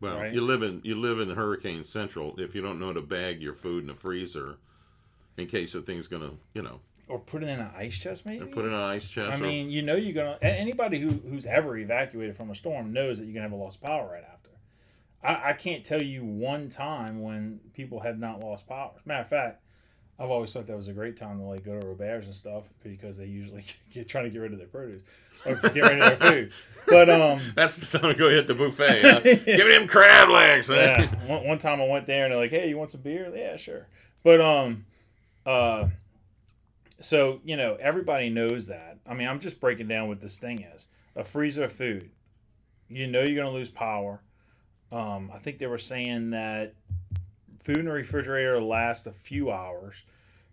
Well, 0.00 0.18
right. 0.18 0.32
you 0.34 0.40
live 0.40 0.62
in 0.64 0.80
you 0.82 0.96
live 0.96 1.20
in 1.20 1.30
Hurricane 1.30 1.84
Central. 1.84 2.34
If 2.38 2.54
you 2.56 2.60
don't 2.60 2.80
know 2.80 2.92
to 2.92 3.00
bag 3.02 3.40
your 3.40 3.52
food 3.52 3.84
in 3.84 3.90
a 3.90 3.94
freezer, 3.94 4.56
in 5.36 5.46
case 5.46 5.74
the 5.74 5.80
thing's 5.80 6.08
gonna, 6.08 6.32
you 6.54 6.62
know, 6.62 6.80
Or 7.06 7.20
put 7.20 7.44
it 7.44 7.48
in 7.48 7.60
an 7.60 7.70
ice 7.76 7.96
chest, 7.96 8.26
maybe. 8.26 8.44
put 8.46 8.64
it 8.64 8.68
in 8.68 8.74
an 8.74 8.80
ice 8.80 9.08
chest. 9.08 9.34
I 9.34 9.36
or- 9.36 9.46
mean, 9.46 9.70
you 9.70 9.82
know, 9.82 9.94
you're 9.94 10.12
gonna. 10.12 10.38
Anybody 10.42 10.98
who 10.98 11.10
who's 11.10 11.46
ever 11.46 11.76
evacuated 11.76 12.36
from 12.36 12.50
a 12.50 12.54
storm 12.56 12.92
knows 12.92 13.18
that 13.18 13.26
you're 13.26 13.34
gonna 13.34 13.44
have 13.48 13.52
a 13.52 13.62
lost 13.62 13.80
power 13.80 14.10
right 14.10 14.24
after. 14.32 14.50
I, 15.22 15.50
I 15.50 15.52
can't 15.52 15.84
tell 15.84 16.02
you 16.02 16.24
one 16.24 16.68
time 16.68 17.22
when 17.22 17.60
people 17.74 18.00
have 18.00 18.18
not 18.18 18.40
lost 18.40 18.66
power. 18.66 18.92
Matter 19.04 19.22
of 19.22 19.28
fact, 19.28 19.62
I've 20.18 20.30
always 20.30 20.52
thought 20.52 20.66
that 20.66 20.76
was 20.76 20.88
a 20.88 20.92
great 20.92 21.16
time 21.16 21.38
to 21.38 21.44
like 21.44 21.64
go 21.64 21.80
to 21.80 21.86
Robert's 21.86 22.26
and 22.26 22.34
stuff 22.34 22.64
because 22.82 23.16
they 23.16 23.26
usually 23.26 23.64
get 23.90 24.08
trying 24.08 24.24
to 24.24 24.30
get 24.30 24.38
rid 24.38 24.52
of 24.52 24.58
their 24.58 24.68
produce 24.68 25.02
or 25.44 25.56
get 25.56 25.74
rid 25.82 26.00
of 26.00 26.18
their 26.18 26.30
food. 26.30 26.52
But 26.86 27.10
um, 27.10 27.40
that's 27.56 27.76
the 27.76 27.98
time 27.98 28.12
to 28.12 28.18
go 28.18 28.28
hit 28.30 28.46
the 28.46 28.54
buffet. 28.54 29.02
Huh? 29.02 29.20
Give 29.22 29.66
me 29.66 29.74
them 29.74 29.88
crab 29.88 30.28
legs. 30.28 30.68
huh? 30.68 30.74
yeah. 30.74 31.06
One, 31.26 31.46
one 31.46 31.58
time 31.58 31.80
I 31.80 31.86
went 31.88 32.06
there 32.06 32.24
and 32.24 32.32
they're 32.32 32.40
like, 32.40 32.50
"Hey, 32.50 32.68
you 32.68 32.76
want 32.76 32.90
some 32.90 33.00
beer?" 33.00 33.32
Yeah, 33.34 33.56
sure. 33.56 33.88
But 34.22 34.40
um, 34.40 34.84
uh, 35.46 35.88
so 37.00 37.40
you 37.44 37.56
know, 37.56 37.76
everybody 37.80 38.30
knows 38.30 38.66
that. 38.66 38.98
I 39.06 39.14
mean, 39.14 39.26
I'm 39.28 39.40
just 39.40 39.60
breaking 39.60 39.88
down 39.88 40.08
what 40.08 40.20
this 40.20 40.38
thing 40.38 40.62
is: 40.74 40.86
a 41.16 41.24
freezer 41.24 41.64
of 41.64 41.72
food. 41.72 42.10
You 42.88 43.06
know, 43.06 43.22
you're 43.22 43.42
gonna 43.42 43.54
lose 43.56 43.70
power. 43.70 44.20
Um, 44.92 45.30
I 45.34 45.38
think 45.38 45.58
they 45.58 45.66
were 45.66 45.78
saying 45.78 46.30
that 46.30 46.74
food 47.64 47.78
in 47.78 47.84
the 47.86 47.92
refrigerator 47.92 48.60
lasts 48.60 49.06
a 49.06 49.12
few 49.12 49.50
hours. 49.50 50.02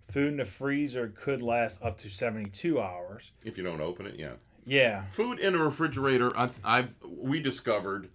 Food 0.10 0.30
in 0.30 0.38
the 0.38 0.46
freezer 0.46 1.14
could 1.16 1.42
last 1.42 1.84
up 1.84 1.98
to 2.00 2.10
72 2.10 2.80
hours. 2.82 3.32
If 3.44 3.58
you 3.58 3.64
don't 3.64 3.82
open 3.82 4.06
it, 4.08 4.16
yeah. 4.18 4.34
Yeah. 4.66 5.06
Food 5.10 5.40
in 5.40 5.56
a 5.56 5.58
refrigerator, 5.64 6.36
I, 6.38 6.50
I've 6.64 6.96
we 7.06 7.40
discovered 7.42 8.10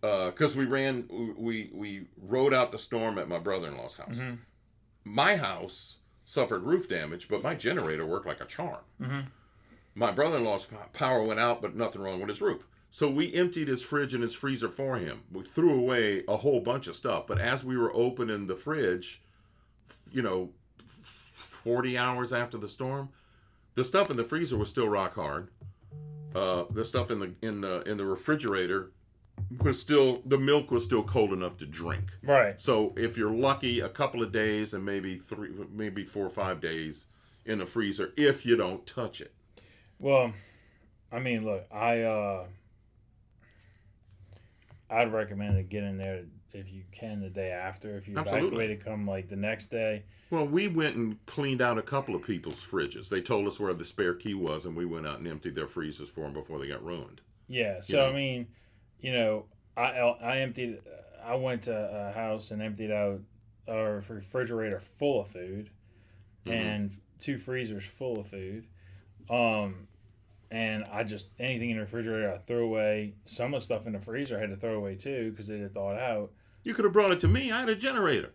because 0.00 0.54
we 0.54 0.66
ran, 0.66 1.08
we 1.38 1.70
we 1.72 2.06
rode 2.20 2.52
out 2.52 2.72
the 2.72 2.78
storm 2.78 3.16
at 3.18 3.26
my 3.28 3.38
brother-in-law's 3.38 3.96
house. 3.96 4.18
Mhm. 4.18 4.38
My 5.04 5.36
house 5.36 5.96
suffered 6.26 6.62
roof 6.62 6.88
damage, 6.88 7.28
but 7.28 7.42
my 7.42 7.54
generator 7.54 8.04
worked 8.04 8.26
like 8.26 8.40
a 8.42 8.46
charm. 8.46 8.80
Mhm. 9.00 9.26
My 9.94 10.10
brother-in-law's 10.10 10.66
power 10.92 11.22
went 11.22 11.40
out, 11.40 11.62
but 11.62 11.74
nothing 11.74 12.02
wrong 12.02 12.20
with 12.20 12.28
his 12.28 12.40
roof. 12.42 12.66
So 12.94 13.10
we 13.10 13.34
emptied 13.34 13.66
his 13.66 13.82
fridge 13.82 14.14
and 14.14 14.22
his 14.22 14.34
freezer 14.34 14.68
for 14.68 14.98
him. 14.98 15.24
We 15.32 15.42
threw 15.42 15.76
away 15.76 16.22
a 16.28 16.36
whole 16.36 16.60
bunch 16.60 16.86
of 16.86 16.94
stuff. 16.94 17.26
But 17.26 17.40
as 17.40 17.64
we 17.64 17.76
were 17.76 17.92
opening 17.92 18.46
the 18.46 18.54
fridge, 18.54 19.20
you 20.12 20.22
know, 20.22 20.50
40 20.76 21.98
hours 21.98 22.32
after 22.32 22.56
the 22.56 22.68
storm, 22.68 23.08
the 23.74 23.82
stuff 23.82 24.12
in 24.12 24.16
the 24.16 24.22
freezer 24.22 24.56
was 24.56 24.68
still 24.68 24.88
rock 24.88 25.16
hard. 25.16 25.48
Uh, 26.36 26.66
the 26.70 26.84
stuff 26.84 27.10
in 27.10 27.18
the 27.18 27.32
in 27.42 27.62
the 27.62 27.82
in 27.82 27.96
the 27.96 28.06
refrigerator 28.06 28.92
was 29.60 29.80
still 29.80 30.22
the 30.24 30.38
milk 30.38 30.70
was 30.70 30.84
still 30.84 31.02
cold 31.02 31.32
enough 31.32 31.56
to 31.56 31.66
drink. 31.66 32.12
Right. 32.22 32.60
So 32.60 32.94
if 32.96 33.16
you're 33.16 33.34
lucky, 33.34 33.80
a 33.80 33.88
couple 33.88 34.22
of 34.22 34.30
days 34.30 34.72
and 34.72 34.84
maybe 34.84 35.18
three, 35.18 35.50
maybe 35.72 36.04
four 36.04 36.26
or 36.26 36.30
five 36.30 36.60
days 36.60 37.06
in 37.44 37.58
the 37.58 37.66
freezer 37.66 38.12
if 38.16 38.46
you 38.46 38.54
don't 38.54 38.86
touch 38.86 39.20
it. 39.20 39.34
Well, 39.98 40.32
I 41.10 41.18
mean, 41.18 41.44
look, 41.44 41.66
I 41.72 42.02
uh 42.02 42.44
I'd 44.90 45.12
recommend 45.12 45.56
to 45.56 45.62
get 45.62 45.82
in 45.82 45.96
there 45.98 46.24
if 46.52 46.70
you 46.72 46.82
can 46.92 47.20
the 47.20 47.30
day 47.30 47.50
after. 47.50 47.96
If 47.96 48.06
you 48.06 48.16
Absolutely. 48.16 48.64
evacuate, 48.64 48.84
come 48.84 49.06
like 49.06 49.28
the 49.28 49.36
next 49.36 49.66
day. 49.70 50.04
Well, 50.30 50.46
we 50.46 50.68
went 50.68 50.96
and 50.96 51.24
cleaned 51.26 51.60
out 51.62 51.78
a 51.78 51.82
couple 51.82 52.14
of 52.14 52.22
people's 52.22 52.62
fridges. 52.62 53.08
They 53.08 53.20
told 53.20 53.46
us 53.46 53.58
where 53.58 53.72
the 53.74 53.84
spare 53.84 54.14
key 54.14 54.34
was, 54.34 54.66
and 54.66 54.76
we 54.76 54.84
went 54.84 55.06
out 55.06 55.18
and 55.18 55.26
emptied 55.28 55.54
their 55.54 55.66
freezers 55.66 56.08
for 56.08 56.20
them 56.22 56.32
before 56.32 56.58
they 56.58 56.68
got 56.68 56.84
ruined. 56.84 57.20
Yeah. 57.48 57.80
So 57.80 57.96
know. 57.98 58.06
I 58.08 58.12
mean, 58.12 58.46
you 59.00 59.12
know, 59.12 59.46
I 59.76 59.90
I 59.90 60.38
emptied. 60.38 60.80
I 61.24 61.34
went 61.36 61.62
to 61.62 61.74
a 61.74 62.12
house 62.12 62.50
and 62.50 62.60
emptied 62.62 62.90
out 62.90 63.20
a 63.66 64.02
refrigerator 64.08 64.78
full 64.80 65.20
of 65.22 65.28
food, 65.28 65.70
Mhm. 66.46 66.52
and 66.52 66.92
two 67.18 67.38
freezers 67.38 67.84
full 67.84 68.20
of 68.20 68.28
food. 68.28 68.66
Um, 69.30 69.88
and 70.54 70.84
I 70.92 71.02
just 71.02 71.28
anything 71.40 71.70
in 71.70 71.76
the 71.78 71.82
refrigerator 71.82 72.32
I 72.32 72.38
threw 72.46 72.64
away. 72.64 73.14
Some 73.24 73.52
of 73.54 73.60
the 73.60 73.64
stuff 73.64 73.86
in 73.88 73.92
the 73.92 73.98
freezer 74.00 74.36
I 74.36 74.40
had 74.40 74.50
to 74.50 74.56
throw 74.56 74.74
away 74.74 74.94
too 74.94 75.30
because 75.32 75.50
it 75.50 75.60
had 75.60 75.74
thawed 75.74 75.98
out. 75.98 76.30
You 76.62 76.74
could 76.74 76.84
have 76.84 76.92
brought 76.94 77.10
it 77.10 77.18
to 77.20 77.28
me. 77.28 77.50
I 77.50 77.60
had 77.60 77.68
a 77.68 77.74
generator. 77.74 78.30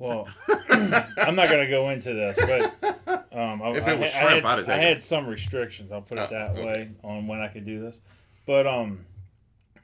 Well, 0.00 0.28
I'm 0.68 1.36
not 1.36 1.48
gonna 1.48 1.70
go 1.70 1.90
into 1.90 2.12
this, 2.12 2.36
but 2.36 3.24
um, 3.32 3.62
I, 3.62 3.70
If 3.76 3.86
it 3.86 3.98
was 3.98 4.12
I 4.14 4.20
shrimp, 4.20 4.44
had, 4.44 4.58
I'd 4.58 4.58
have 4.58 4.68
I 4.68 4.82
had 4.82 4.96
it. 4.96 5.02
some 5.04 5.26
restrictions. 5.28 5.92
I'll 5.92 6.02
put 6.02 6.18
it 6.18 6.28
Oh, 6.30 6.34
that 6.34 6.50
okay. 6.50 6.64
way 6.64 6.90
on 7.04 7.28
when 7.28 7.40
I 7.40 7.46
could 7.46 7.64
do 7.64 7.80
this. 7.80 8.00
But 8.46 8.66
um, 8.66 9.06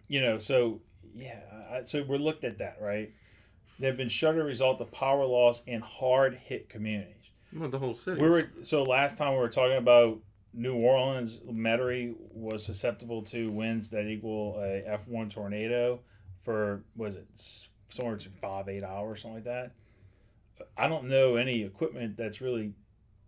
you 0.08 0.20
know, 0.20 0.38
so 0.38 0.80
yeah, 1.14 1.38
I, 1.72 1.82
so 1.82 2.02
we're 2.02 2.18
looked 2.18 2.42
at 2.42 2.58
that 2.58 2.78
right. 2.80 3.12
They've 3.78 3.96
been 3.96 4.08
shut 4.08 4.34
as 4.34 4.40
a 4.40 4.44
result 4.44 4.80
of 4.80 4.90
power 4.90 5.24
loss 5.24 5.62
in 5.68 5.80
hard 5.80 6.34
hit 6.34 6.68
communities. 6.68 7.14
Well, 7.52 7.70
the 7.70 7.78
whole 7.78 7.94
city. 7.94 8.20
We 8.20 8.28
were 8.28 8.50
so 8.62 8.82
last 8.82 9.16
time 9.16 9.32
we 9.34 9.38
were 9.38 9.48
talking 9.48 9.76
about 9.78 10.18
New 10.52 10.75
Orleans, 10.75 11.38
Metairie 11.49 12.14
was 12.33 12.64
susceptible 12.64 13.23
to 13.23 13.50
winds 13.50 13.90
that 13.90 14.07
equal 14.07 14.59
a 14.61 14.83
F 14.87 15.07
one 15.07 15.28
tornado 15.28 16.00
for 16.42 16.83
was 16.97 17.16
it 17.16 17.26
somewhere 17.88 18.16
between 18.16 18.35
five 18.40 18.69
eight 18.69 18.83
hours 18.83 19.23
something 19.23 19.37
like 19.37 19.45
that. 19.45 19.73
I 20.76 20.88
don't 20.88 21.09
know 21.09 21.37
any 21.37 21.62
equipment 21.62 22.16
that's 22.16 22.40
really 22.40 22.73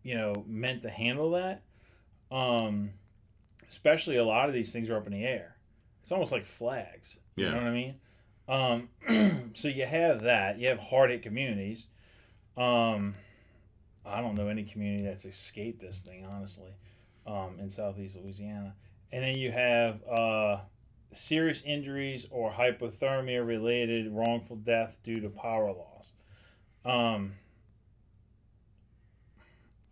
you 0.02 0.16
know 0.16 0.44
meant 0.46 0.82
to 0.82 0.90
handle 0.90 1.30
that. 1.32 1.62
Um, 2.30 2.90
especially 3.68 4.16
a 4.16 4.24
lot 4.24 4.48
of 4.48 4.54
these 4.54 4.72
things 4.72 4.88
are 4.90 4.96
up 4.96 5.06
in 5.06 5.12
the 5.12 5.24
air. 5.24 5.56
It's 6.02 6.12
almost 6.12 6.32
like 6.32 6.46
flags. 6.46 7.18
Yeah. 7.36 7.46
You 7.46 7.52
know 7.52 7.58
what 7.58 7.66
I 7.66 7.70
mean? 7.70 7.94
Um, 9.08 9.50
so 9.54 9.68
you 9.68 9.86
have 9.86 10.22
that. 10.22 10.58
You 10.58 10.68
have 10.68 10.78
hard 10.78 11.10
hit 11.10 11.22
communities. 11.22 11.86
Um, 12.56 13.14
I 14.04 14.20
don't 14.20 14.34
know 14.34 14.48
any 14.48 14.64
community 14.64 15.04
that's 15.04 15.24
escaped 15.24 15.80
this 15.80 16.00
thing, 16.00 16.26
honestly, 16.26 16.74
um, 17.26 17.56
in 17.60 17.70
southeast 17.70 18.16
Louisiana. 18.16 18.74
And 19.12 19.22
then 19.22 19.36
you 19.36 19.52
have 19.52 20.00
uh, 20.08 20.58
serious 21.12 21.62
injuries 21.62 22.26
or 22.30 22.50
hypothermia 22.50 23.46
related 23.46 24.10
wrongful 24.12 24.56
death 24.56 24.96
due 25.04 25.20
to 25.20 25.28
power 25.28 25.72
loss. 25.72 26.12
Um, 26.84 27.32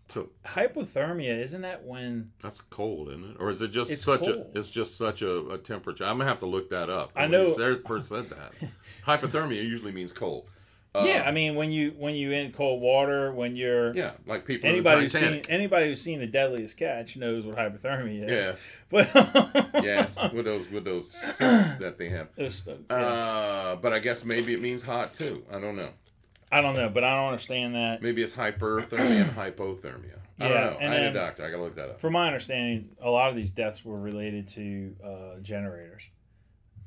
so 0.08 0.28
hypothermia 0.44 1.40
isn't 1.40 1.62
that 1.62 1.84
when 1.84 2.32
that's 2.42 2.60
cold, 2.62 3.10
isn't 3.10 3.24
it? 3.32 3.36
Or 3.38 3.50
is 3.50 3.62
it 3.62 3.68
just 3.70 3.92
It's 3.92 4.02
such 4.02 4.22
cold. 4.22 4.50
a? 4.54 4.58
It's 4.58 4.70
just 4.70 4.96
such 4.98 5.22
a, 5.22 5.46
a 5.50 5.58
temperature. 5.58 6.04
I'm 6.04 6.18
gonna 6.18 6.28
have 6.28 6.40
to 6.40 6.46
look 6.46 6.70
that 6.70 6.90
up. 6.90 7.12
I 7.14 7.26
know- 7.26 7.52
said- 7.56 7.82
first 7.86 8.08
said 8.08 8.28
that. 8.30 8.52
Hypothermia 9.06 9.62
usually 9.62 9.92
means 9.92 10.12
cold. 10.12 10.48
Uh, 10.92 11.04
yeah 11.06 11.22
i 11.22 11.30
mean 11.30 11.54
when 11.54 11.70
you 11.70 11.94
when 11.96 12.16
you 12.16 12.32
in 12.32 12.50
cold 12.50 12.82
water 12.82 13.32
when 13.32 13.54
you're 13.54 13.94
yeah, 13.94 14.10
like 14.26 14.44
people 14.44 14.68
anybody 14.68 15.02
who's 15.02 15.12
seen 15.12 15.40
anybody 15.48 15.86
who's 15.86 16.02
seen 16.02 16.18
the 16.18 16.26
deadliest 16.26 16.76
catch 16.76 17.16
knows 17.16 17.46
what 17.46 17.56
hypothermia 17.56 18.24
is 18.24 18.30
Yeah. 18.30 18.56
but 18.90 19.84
yes, 19.84 20.18
with 20.32 20.46
those 20.46 20.68
with 20.68 20.82
those 20.84 21.12
that 21.38 21.94
they 21.96 22.08
have. 22.08 22.28
Stuff- 22.52 22.78
yeah. 22.90 22.96
Uh, 22.96 23.76
but 23.76 23.92
I 23.92 24.00
guess 24.00 24.24
maybe 24.24 24.52
it 24.52 24.60
means 24.60 24.82
hot 24.82 25.14
too. 25.14 25.44
I 25.52 25.60
don't 25.60 25.76
know. 25.76 25.90
i 26.50 26.60
don't 26.60 26.74
know 26.74 26.88
but 26.88 27.04
i 27.04 27.14
don't 27.14 27.28
understand 27.28 27.76
that 27.76 28.02
Maybe 28.02 28.20
it's 28.22 28.32
hyperthermia 28.32 29.22
and 29.22 29.30
hypothermia. 29.30 30.16
I 30.40 30.48
Yeah, 30.48 30.48
don't 30.48 30.72
know. 30.72 30.78
and 30.80 30.92
I 30.92 30.96
then- 30.96 31.04
a 31.10 31.12
doctor. 31.12 31.44
I 31.46 31.50
gotta 31.52 31.62
look 31.62 31.76
that 31.76 31.90
up. 31.90 32.00
from 32.00 32.14
my 32.14 32.26
understanding 32.26 32.88
a 33.00 33.08
lot 33.08 33.30
of 33.30 33.36
these 33.36 33.50
deaths 33.50 33.84
were 33.84 34.00
related 34.00 34.48
to 34.48 34.96
uh, 35.04 35.38
generators 35.40 36.02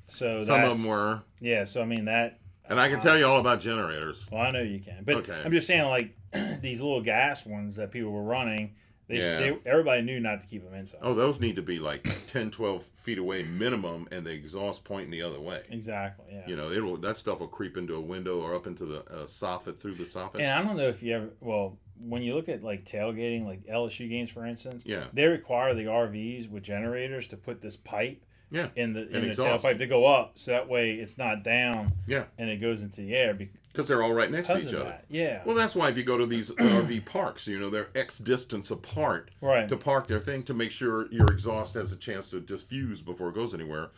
so 0.09 0.41
Some 0.43 0.61
of 0.65 0.77
them 0.77 0.85
were, 0.85 1.21
yeah 1.39 1.63
so 1.63 1.81
i 1.81 1.85
mean 1.85 2.03
that 2.05 2.39
and 2.69 2.79
I 2.79 2.89
can 2.89 2.99
tell 2.99 3.17
you 3.17 3.25
all 3.25 3.39
about 3.39 3.59
generators. 3.59 4.25
well 4.31 4.41
i 4.41 4.51
know 4.51 4.61
you 4.61 4.79
can 4.79 5.03
but 5.03 5.15
Okay. 5.17 5.41
i'm 5.43 5.51
just 5.51 5.67
saying 5.67 5.83
like 5.87 6.15
these 6.61 6.81
little 6.81 7.01
gas 7.01 7.45
ones 7.45 7.75
that 7.75 7.91
people 7.91 8.11
were 8.11 8.23
running 8.23 8.75
they, 9.09 9.17
Yeah. 9.17 9.37
they 9.37 9.57
everybody 9.65 10.01
knew 10.01 10.19
not 10.21 10.39
to 10.41 10.47
keep 10.47 10.63
them 10.63 10.73
inside 10.73 10.99
Oh, 11.01 11.13
those 11.13 11.39
need 11.41 11.57
to 11.57 11.61
be 11.61 11.77
like 11.79 12.07
10, 12.27 12.51
12 12.51 12.83
feet 12.83 13.17
away 13.17 13.43
minimum, 13.43 14.07
and 14.11 14.25
the 14.25 14.31
exhaust 14.31 14.85
pointing 14.85 15.11
the 15.11 15.21
other 15.21 15.41
way. 15.41 15.61
exactly 15.69 16.25
yeah 16.31 16.47
You 16.47 16.55
know, 16.55 16.71
it 16.71 16.79
will 16.79 16.95
that 16.97 17.17
stuff 17.17 17.41
will 17.41 17.49
creep 17.49 17.75
into 17.75 17.95
a 17.95 18.01
window 18.01 18.39
or 18.41 18.55
up 18.55 18.65
into 18.65 18.85
the 18.85 18.99
uh, 19.11 19.25
soffit 19.25 19.79
through 19.79 19.95
the 19.95 20.05
soffit. 20.05 20.35
And 20.35 20.45
I 20.51 20.63
don't 20.63 20.77
know 20.77 20.87
if 20.87 21.03
you 21.03 21.15
ever, 21.17 21.29
well, 21.41 21.77
when 21.99 22.21
you 22.23 22.33
look 22.33 22.47
at 22.47 22.63
like 22.63 22.85
tailgating, 22.85 23.45
like 23.45 23.65
LSU 23.67 24.09
games, 24.09 24.29
for 24.29 24.45
instance, 24.45 24.83
Yeah. 24.85 25.05
they 25.13 25.25
require 25.25 25.73
the 25.73 25.83
RVs 25.85 26.49
with 26.49 26.63
generators 26.63 27.27
to 27.27 27.37
put 27.37 27.59
this 27.61 27.75
pipe 27.75 28.23
Yeah, 28.53 28.69
in 28.77 28.93
the 28.93 29.01
in 29.07 29.23
the 29.23 29.27
exhaust. 29.29 29.65
tailpipe 29.65 29.79
to 29.79 29.87
go 29.87 30.05
up, 30.05 30.33
so 30.39 30.51
that 30.51 30.69
way 30.69 30.93
it's 30.93 31.17
not 31.17 31.43
down 31.43 31.91
Yeah. 32.07 32.25
and 32.37 32.49
it 32.49 32.57
goes 32.61 32.81
into 32.83 33.01
the 33.01 33.13
air 33.15 33.33
because 33.33 33.57
because 33.73 33.87
they're 33.87 34.03
all 34.03 34.13
right 34.13 34.29
next 34.29 34.49
to 34.49 34.59
each 34.59 34.67
other. 34.75 34.83
that. 34.85 35.05
Yeah, 35.09 35.41
Well, 35.45 35.55
that's 35.55 35.75
why 35.75 35.89
if 35.89 35.97
you 35.97 36.03
go 36.03 36.19
to 36.19 36.27
these 36.27 36.51
RV 36.59 37.05
parks, 37.05 37.47
you 37.47 37.59
know, 37.59 37.71
they're 37.71 37.89
X 37.95 38.19
distance 38.19 38.69
apart 38.69 39.31
right. 39.41 39.67
to 39.67 39.75
park 39.75 40.05
their 40.05 40.19
thing 40.19 40.43
to 40.43 40.53
make 40.53 40.69
sure 40.69 41.11
your 41.11 41.25
exhaust 41.25 41.73
has 41.73 41.91
a 41.91 41.95
chance 41.95 42.29
to 42.29 42.39
diffuse 42.39 43.01
before 43.01 43.29
it 43.29 43.33
goes 43.35 43.51
anywhere. 43.55 43.89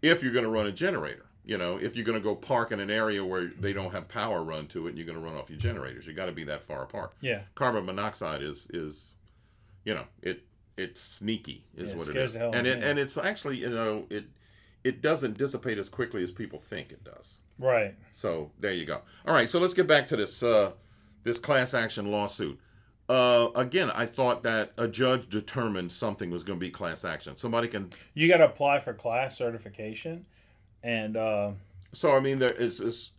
If 0.00 0.22
you're 0.22 0.32
going 0.32 0.46
to 0.46 0.50
run 0.50 0.66
a 0.66 0.72
generator, 0.72 1.26
you 1.44 1.58
know, 1.58 1.76
if 1.76 1.94
you're 1.94 2.06
going 2.06 2.16
to 2.18 2.24
go 2.24 2.34
park 2.34 2.72
in 2.72 2.80
an 2.80 2.90
area 2.90 3.22
where 3.22 3.48
they 3.60 3.74
don't 3.74 3.92
have 3.92 4.08
power 4.08 4.42
run 4.42 4.66
to 4.68 4.86
it 4.86 4.90
and 4.90 4.96
you're 4.98 5.06
going 5.06 5.18
to 5.18 5.22
run 5.24 5.36
off 5.36 5.50
your 5.50 5.58
generators, 5.58 6.06
you 6.06 6.14
got 6.14 6.26
to 6.26 6.32
be 6.32 6.44
that 6.44 6.62
far 6.62 6.82
apart. 6.82 7.12
yeah, 7.20 7.42
Carbon 7.54 7.84
monoxide 7.84 8.40
is 8.42 8.66
is, 8.72 9.14
you 9.84 9.92
know, 9.92 10.04
it 10.22 10.42
it's 10.78 11.00
sneaky 11.00 11.64
is 11.76 11.90
Yeah, 11.90 11.96
what 11.96 12.08
it 12.08 12.16
is, 12.16 12.32
the 12.32 12.38
hell 12.38 12.48
out 12.48 12.54
and 12.54 12.66
it 12.66 12.82
and 12.82 12.98
it's 12.98 13.18
actually 13.18 13.58
you 13.58 13.70
know 13.70 14.04
it 14.10 14.24
it 14.84 15.02
doesn't 15.02 15.36
dissipate 15.36 15.76
as 15.78 15.88
quickly 15.88 16.22
as 16.22 16.30
people 16.30 16.58
think 16.58 16.92
it 16.92 17.02
does. 17.04 17.38
right. 17.58 17.94
So 18.12 18.50
there 18.60 18.72
you 18.72 18.84
go. 18.84 19.02
All 19.26 19.34
right, 19.34 19.50
so 19.50 19.58
let's 19.58 19.74
get 19.74 19.86
back 19.86 20.06
to 20.08 20.16
this 20.16 20.42
uh, 20.42 20.72
this 21.24 21.38
class 21.38 21.74
action 21.74 22.10
lawsuit. 22.10 22.58
Uh, 23.08 23.48
again, 23.54 23.90
I 23.90 24.04
thought 24.06 24.42
that 24.42 24.72
a 24.76 24.86
judge 24.86 25.28
determined 25.30 25.90
something 25.92 26.30
was 26.30 26.44
going 26.44 26.58
to 26.58 26.64
be 26.64 26.70
class 26.70 27.04
action. 27.04 27.36
Somebody 27.38 27.66
can. 27.68 27.90
You 28.14 28.28
got 28.28 28.36
to 28.38 28.44
apply 28.44 28.80
for 28.80 28.92
class 28.92 29.36
certification, 29.36 30.26
and 30.82 31.16
uh, 31.16 31.52
So 31.92 32.12
I 32.14 32.20
mean, 32.20 32.38
there 32.38 32.50
is 32.52 32.80
is 32.80 33.12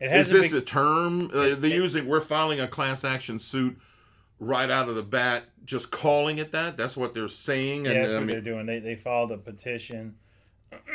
it 0.00 0.06
is 0.06 0.10
hasn't 0.30 0.42
this 0.42 0.52
a 0.52 0.60
term? 0.60 1.30
Uh, 1.32 1.54
they 1.56 1.72
it- 1.72 1.74
using 1.74 2.06
we're 2.06 2.20
filing 2.20 2.60
a 2.60 2.68
class 2.68 3.04
action 3.04 3.38
suit 3.38 3.76
right 4.42 4.68
out 4.70 4.88
of 4.88 4.96
the 4.96 5.02
bat, 5.02 5.44
just 5.64 5.90
calling 5.90 6.38
it 6.38 6.50
that. 6.52 6.76
That's 6.76 6.96
what 6.96 7.14
they're 7.14 7.28
saying. 7.28 7.84
yeah, 7.84 7.92
And 7.92 8.00
that's 8.02 8.12
I 8.12 8.16
what 8.16 8.20
mean, 8.24 8.30
they're 8.30 8.40
doing. 8.40 8.66
They 8.66 8.80
they 8.80 8.96
filed 8.96 9.30
a 9.32 9.38
petition, 9.38 10.16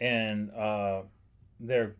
and 0.00 0.50
uh, 0.52 1.02
they're 1.60 1.96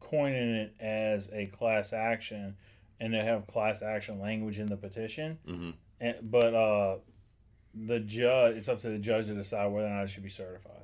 coining 0.00 0.54
it 0.54 0.74
as 0.80 1.28
a 1.32 1.46
class 1.46 1.92
action, 1.92 2.56
and 3.00 3.12
they 3.14 3.24
have 3.24 3.46
class 3.46 3.82
action 3.82 4.20
language 4.20 4.58
in 4.58 4.66
the 4.66 4.76
petition. 4.76 5.38
mhm. 5.46 5.74
And, 6.00 6.16
but 6.30 6.54
uh, 6.54 6.98
the 7.74 7.98
judge, 8.00 8.56
it's 8.56 8.68
up 8.68 8.78
to 8.80 8.88
the 8.88 8.98
judge 8.98 9.26
to 9.26 9.34
decide 9.34 9.66
whether 9.66 9.88
or 9.88 9.90
not 9.90 10.04
it 10.04 10.08
should 10.10 10.22
be 10.22 10.30
certified. 10.30 10.74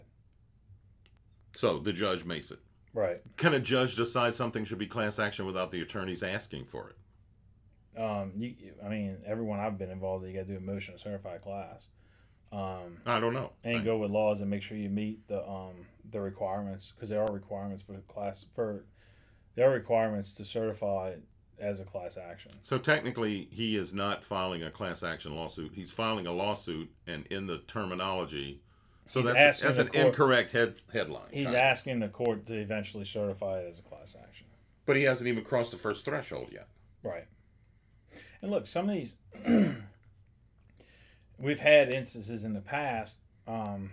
so 1.54 1.78
the 1.78 1.92
judge 1.92 2.24
makes 2.24 2.50
it. 2.50 2.58
Right. 2.92 3.20
Can 3.36 3.54
a 3.54 3.60
judge 3.60 3.94
decide 3.96 4.34
something 4.34 4.64
should 4.64 4.78
be 4.78 4.86
class 4.86 5.18
action 5.18 5.46
without 5.46 5.70
the 5.70 5.80
attorneys 5.82 6.22
asking 6.22 6.64
for 6.66 6.90
it? 6.90 6.96
Um, 7.96 8.32
you, 8.36 8.54
I 8.84 8.88
mean, 8.88 9.18
everyone 9.26 9.60
I've 9.60 9.78
been 9.78 9.90
involved, 9.90 10.24
in, 10.24 10.30
you 10.30 10.36
got 10.36 10.46
to 10.46 10.52
do 10.52 10.58
a 10.58 10.60
motion 10.60 10.94
to 10.94 11.00
certify 11.00 11.36
a 11.36 11.38
class, 11.38 11.88
um, 12.52 12.98
I 13.06 13.20
don't 13.20 13.32
know. 13.34 13.52
and 13.64 13.84
go 13.84 13.98
with 13.98 14.10
laws 14.10 14.40
and 14.40 14.50
make 14.50 14.62
sure 14.62 14.76
you 14.76 14.88
meet 14.90 15.26
the 15.28 15.46
um 15.48 15.74
the 16.10 16.20
requirements 16.20 16.92
because 16.94 17.08
there 17.08 17.22
are 17.22 17.32
requirements 17.32 17.82
for 17.82 17.92
the 17.92 17.98
class 18.02 18.44
for 18.54 18.84
there 19.56 19.68
are 19.70 19.72
requirements 19.74 20.34
to 20.34 20.44
certify 20.44 21.10
it 21.10 21.22
as 21.60 21.78
a 21.80 21.84
class 21.84 22.16
action. 22.16 22.50
So 22.64 22.78
technically, 22.78 23.48
he 23.52 23.76
is 23.76 23.94
not 23.94 24.24
filing 24.24 24.62
a 24.64 24.70
class 24.70 25.02
action 25.04 25.34
lawsuit. 25.36 25.72
He's 25.74 25.90
filing 25.92 26.26
a 26.26 26.32
lawsuit, 26.32 26.90
and 27.06 27.26
in 27.28 27.46
the 27.46 27.58
terminology, 27.68 28.60
So 29.06 29.20
He's 29.20 29.32
that's 29.32 29.60
that's 29.60 29.78
an 29.78 29.88
court- 29.88 30.06
incorrect 30.06 30.50
head, 30.52 30.74
headline. 30.92 31.28
He's 31.32 31.44
kinda. 31.46 31.60
asking 31.60 32.00
the 32.00 32.08
court 32.08 32.46
to 32.46 32.54
eventually 32.54 33.04
certify 33.04 33.60
it 33.60 33.68
as 33.68 33.78
a 33.78 33.82
class 33.82 34.16
action. 34.20 34.46
but 34.86 34.96
he 34.96 35.02
hasn't 35.04 35.28
even 35.28 35.44
crossed 35.44 35.70
the 35.70 35.76
first 35.78 36.04
threshold 36.04 36.48
yet. 36.52 36.66
Right. 37.04 37.26
And 38.44 38.52
look, 38.52 38.66
some 38.66 38.90
of 38.90 38.94
these, 38.94 39.14
we've 41.38 41.60
had 41.60 41.94
instances 41.94 42.44
in 42.44 42.52
the 42.52 42.60
past 42.60 43.16
um, 43.48 43.90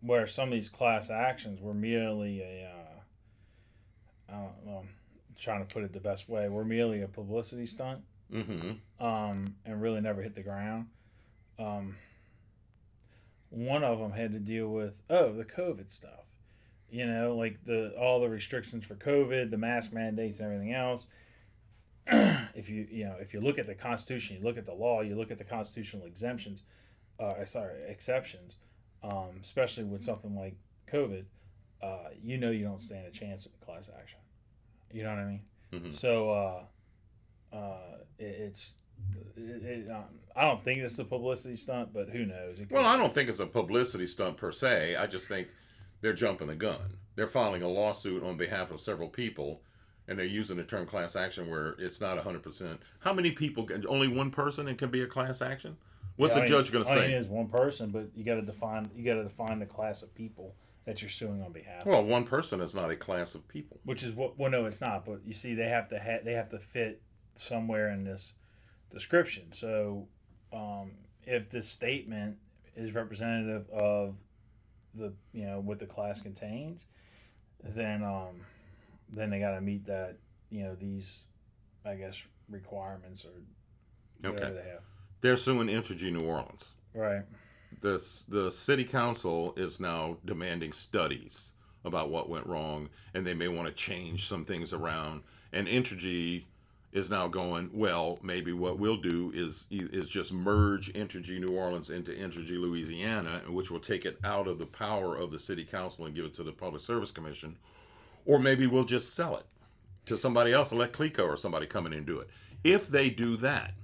where 0.00 0.26
some 0.26 0.48
of 0.48 0.54
these 0.54 0.68
class 0.68 1.08
actions 1.08 1.60
were 1.60 1.72
merely 1.72 2.40
a, 2.40 2.68
uh, 4.28 4.48
well, 4.64 4.84
trying 5.38 5.64
to 5.64 5.72
put 5.72 5.84
it 5.84 5.92
the 5.92 6.00
best 6.00 6.28
way, 6.28 6.48
were 6.48 6.64
merely 6.64 7.02
a 7.02 7.06
publicity 7.06 7.64
stunt 7.64 8.00
Mm-hmm. 8.34 9.04
um, 9.06 9.54
and 9.64 9.80
really 9.80 10.00
never 10.00 10.20
hit 10.20 10.34
the 10.34 10.42
ground. 10.42 10.86
Um, 11.60 11.94
one 13.50 13.84
of 13.84 14.00
them 14.00 14.10
had 14.10 14.32
to 14.32 14.40
deal 14.40 14.66
with 14.66 15.00
oh 15.10 15.32
the 15.32 15.44
COVID 15.44 15.92
stuff, 15.92 16.24
you 16.90 17.06
know, 17.06 17.36
like 17.36 17.64
the 17.66 17.94
all 18.00 18.20
the 18.20 18.28
restrictions 18.28 18.84
for 18.84 18.96
COVID, 18.96 19.52
the 19.52 19.58
mask 19.58 19.92
mandates, 19.92 20.40
and 20.40 20.46
everything 20.46 20.72
else. 20.72 21.06
if 22.54 22.68
you 22.68 22.86
you 22.90 23.04
know 23.04 23.16
if 23.20 23.32
you 23.32 23.40
look 23.40 23.58
at 23.58 23.66
the 23.66 23.74
Constitution, 23.74 24.36
you 24.36 24.42
look 24.42 24.58
at 24.58 24.66
the 24.66 24.72
law, 24.74 25.02
you 25.02 25.14
look 25.14 25.30
at 25.30 25.38
the 25.38 25.44
constitutional 25.44 26.06
exemptions, 26.06 26.62
uh, 27.20 27.44
sorry 27.44 27.82
exceptions, 27.88 28.56
um, 29.02 29.30
especially 29.40 29.84
with 29.84 30.02
something 30.02 30.34
like 30.36 30.56
COVID, 30.92 31.24
uh, 31.82 32.08
you 32.22 32.38
know 32.38 32.50
you 32.50 32.64
don't 32.64 32.80
stand 32.80 33.06
a 33.06 33.10
chance 33.10 33.46
at 33.46 33.66
class 33.66 33.90
action. 33.98 34.18
You 34.92 35.04
know 35.04 35.10
what 35.10 35.18
I 35.18 35.24
mean? 35.24 35.40
Mhm. 35.72 35.94
So 35.94 36.30
uh, 36.30 37.56
uh, 37.56 37.98
it, 38.18 38.24
it's. 38.24 38.72
It, 39.36 39.64
it, 39.64 39.90
um, 39.90 40.04
I 40.36 40.42
don't 40.42 40.62
think 40.62 40.78
it's 40.78 40.98
a 41.00 41.04
publicity 41.04 41.56
stunt, 41.56 41.92
but 41.92 42.08
who 42.08 42.24
knows? 42.24 42.60
Well, 42.70 42.86
I 42.86 42.96
don't 42.96 43.12
think 43.12 43.28
it's 43.28 43.40
a 43.40 43.46
publicity 43.46 44.06
stunt 44.06 44.36
per 44.36 44.52
se. 44.52 44.94
I 44.94 45.06
just 45.06 45.26
think 45.26 45.48
they're 46.02 46.12
jumping 46.12 46.46
the 46.46 46.54
gun. 46.54 46.96
They're 47.16 47.26
filing 47.26 47.62
a 47.62 47.68
lawsuit 47.68 48.22
on 48.22 48.36
behalf 48.36 48.70
of 48.70 48.80
several 48.80 49.08
people, 49.08 49.62
and 50.12 50.18
they're 50.18 50.26
using 50.26 50.58
the 50.58 50.62
term 50.62 50.86
class 50.86 51.16
action 51.16 51.48
where 51.48 51.74
it's 51.78 51.98
not 51.98 52.22
100%. 52.22 52.76
How 53.00 53.14
many 53.14 53.30
people? 53.30 53.64
Can, 53.64 53.86
only 53.88 54.08
one 54.08 54.30
person 54.30 54.68
and 54.68 54.76
can 54.76 54.90
be 54.90 55.00
a 55.00 55.06
class 55.06 55.40
action? 55.40 55.74
What's 56.16 56.36
Yeah, 56.36 56.42
the 56.42 56.48
judge 56.48 56.70
going 56.70 56.84
to 56.84 56.90
say? 56.90 57.12
It 57.12 57.16
is 57.16 57.26
one 57.26 57.48
person, 57.48 57.88
but 57.90 58.10
you 58.14 58.22
got 58.22 58.34
to 58.34 58.42
define. 58.42 58.90
You 58.94 59.04
got 59.06 59.14
to 59.14 59.22
define 59.22 59.58
the 59.58 59.64
class 59.66 60.02
of 60.02 60.14
people 60.14 60.54
that 60.84 61.00
you're 61.00 61.08
suing 61.08 61.42
on 61.42 61.52
behalf. 61.52 61.80
of. 61.80 61.86
Well, 61.86 62.04
one 62.04 62.24
person 62.24 62.60
is 62.60 62.74
not 62.74 62.90
a 62.90 62.96
class 62.96 63.34
of 63.34 63.48
people. 63.48 63.80
Which 63.84 64.02
is 64.02 64.14
what? 64.14 64.38
Well, 64.38 64.50
no, 64.50 64.66
it's 64.66 64.82
not. 64.82 65.06
But 65.06 65.20
you 65.24 65.32
see, 65.32 65.54
they 65.54 65.68
have 65.70 65.88
to 65.88 65.98
ha- 65.98 66.20
they 66.22 66.34
have 66.34 66.50
to 66.50 66.58
fit 66.58 67.00
somewhere 67.34 67.90
in 67.90 68.04
this 68.04 68.34
description. 68.92 69.44
So, 69.52 70.06
um, 70.52 70.92
if 71.24 71.48
this 71.48 71.66
statement 71.66 72.36
is 72.76 72.92
representative 72.92 73.70
of 73.70 74.14
the 74.94 75.14
you 75.32 75.46
know 75.46 75.60
what 75.60 75.78
the 75.78 75.86
class 75.86 76.20
contains, 76.20 76.84
then 77.64 78.02
um, 78.02 78.42
then 79.12 79.30
they 79.30 79.38
got 79.40 79.52
to 79.54 79.60
meet 79.60 79.86
that 79.86 80.16
you 80.50 80.62
know 80.64 80.74
these, 80.74 81.24
I 81.84 81.94
guess 81.94 82.14
requirements 82.48 83.24
or 83.24 83.30
whatever 84.20 84.44
Okay. 84.46 84.62
they 84.62 84.70
have. 84.70 84.80
They're 85.20 85.36
suing 85.36 85.68
Entergy 85.68 86.12
New 86.12 86.24
Orleans. 86.24 86.64
Right. 86.94 87.22
the 87.80 88.02
the 88.28 88.50
city 88.52 88.84
council 88.84 89.54
is 89.56 89.80
now 89.80 90.18
demanding 90.24 90.72
studies 90.72 91.52
about 91.84 92.10
what 92.10 92.28
went 92.28 92.46
wrong, 92.46 92.88
and 93.14 93.26
they 93.26 93.34
may 93.34 93.48
want 93.48 93.66
to 93.68 93.74
change 93.74 94.28
some 94.28 94.44
things 94.44 94.72
around. 94.72 95.22
And 95.52 95.66
Entergy 95.66 96.44
is 96.92 97.08
now 97.10 97.26
going 97.28 97.70
well. 97.72 98.18
Maybe 98.22 98.52
what 98.52 98.78
we'll 98.78 98.98
do 98.98 99.32
is 99.34 99.64
is 99.70 100.08
just 100.08 100.32
merge 100.32 100.92
Entergy 100.92 101.40
New 101.40 101.52
Orleans 101.56 101.88
into 101.90 102.12
Entergy 102.12 102.60
Louisiana, 102.60 103.42
which 103.48 103.70
will 103.70 103.80
take 103.80 104.04
it 104.04 104.18
out 104.24 104.46
of 104.46 104.58
the 104.58 104.66
power 104.66 105.16
of 105.16 105.30
the 105.30 105.38
city 105.38 105.64
council 105.64 106.04
and 106.04 106.14
give 106.14 106.26
it 106.26 106.34
to 106.34 106.42
the 106.42 106.52
Public 106.52 106.82
Service 106.82 107.10
Commission, 107.10 107.56
or 108.26 108.38
maybe 108.38 108.66
we'll 108.66 108.84
just 108.84 109.14
sell 109.14 109.36
it 109.36 109.46
to 110.06 110.16
somebody 110.16 110.52
else 110.52 110.70
and 110.70 110.80
let 110.80 110.92
Cleco 110.92 111.20
or 111.26 111.36
somebody 111.36 111.66
come 111.66 111.86
in 111.86 111.92
and 111.92 112.06
do 112.06 112.18
it. 112.20 112.28
If 112.64 112.88
they 112.88 113.10
do 113.10 113.36
that. 113.38 113.74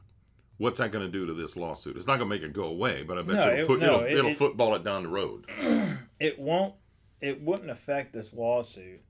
What's 0.57 0.79
that 0.81 0.91
going 0.91 1.07
to 1.07 1.11
do 1.13 1.25
to 1.25 1.35
this 1.35 1.57
lawsuit? 1.57 1.97
It's 1.97 2.09
not 2.09 2.19
going 2.19 2.29
to 2.29 2.35
make 2.35 2.43
it 2.43 2.53
go 2.53 2.65
away, 2.65 3.05
but 3.05 3.17
I 3.17 3.23
bet 3.23 3.37
No, 3.37 3.45
you 3.45 3.51
it- 3.51 3.55
it'll, 3.61 3.67
put, 3.69 3.79
no, 3.81 3.87
it'll, 3.87 4.05
it- 4.07 4.13
it'll 4.19 4.31
it- 4.33 4.37
football 4.37 4.75
it 4.75 4.83
down 4.83 5.05
the 5.05 5.09
road. 5.09 5.47
it 6.21 6.37
won't 6.37 6.75
it 7.21 7.41
wouldn't 7.41 7.71
affect 7.71 8.13
this 8.13 8.33
lawsuit 8.35 9.01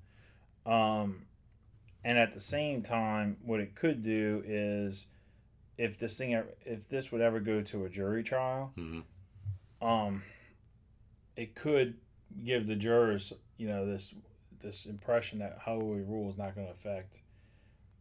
um 0.67 1.23
and 2.05 2.19
at 2.19 2.33
the 2.35 2.41
same 2.41 2.83
time 2.83 3.37
what 3.43 3.61
it 3.61 3.75
could 3.75 4.03
do 4.03 4.43
is 4.47 5.07
if 5.79 5.99
this 5.99 6.17
thing 6.19 6.43
if 6.67 6.87
this 6.91 7.11
would 7.13 7.21
ever 7.23 7.39
go 7.41 7.61
to 7.63 7.85
a 7.87 7.89
jury 7.89 8.23
trial 8.23 8.73
Mhm. 8.79 9.03
um 9.83 10.23
it 11.37 11.55
could 11.55 11.97
give 12.45 12.67
the 12.67 12.77
jurors 12.77 13.33
you 13.59 13.69
know 13.69 13.87
this 13.87 14.15
this 14.61 14.87
impression 14.87 15.39
that 15.41 15.59
how 15.65 15.77
we 15.79 16.01
rule 16.03 16.31
is 16.31 16.39
not 16.39 16.55
going 16.55 16.67
to 16.67 16.73
affect 16.73 17.19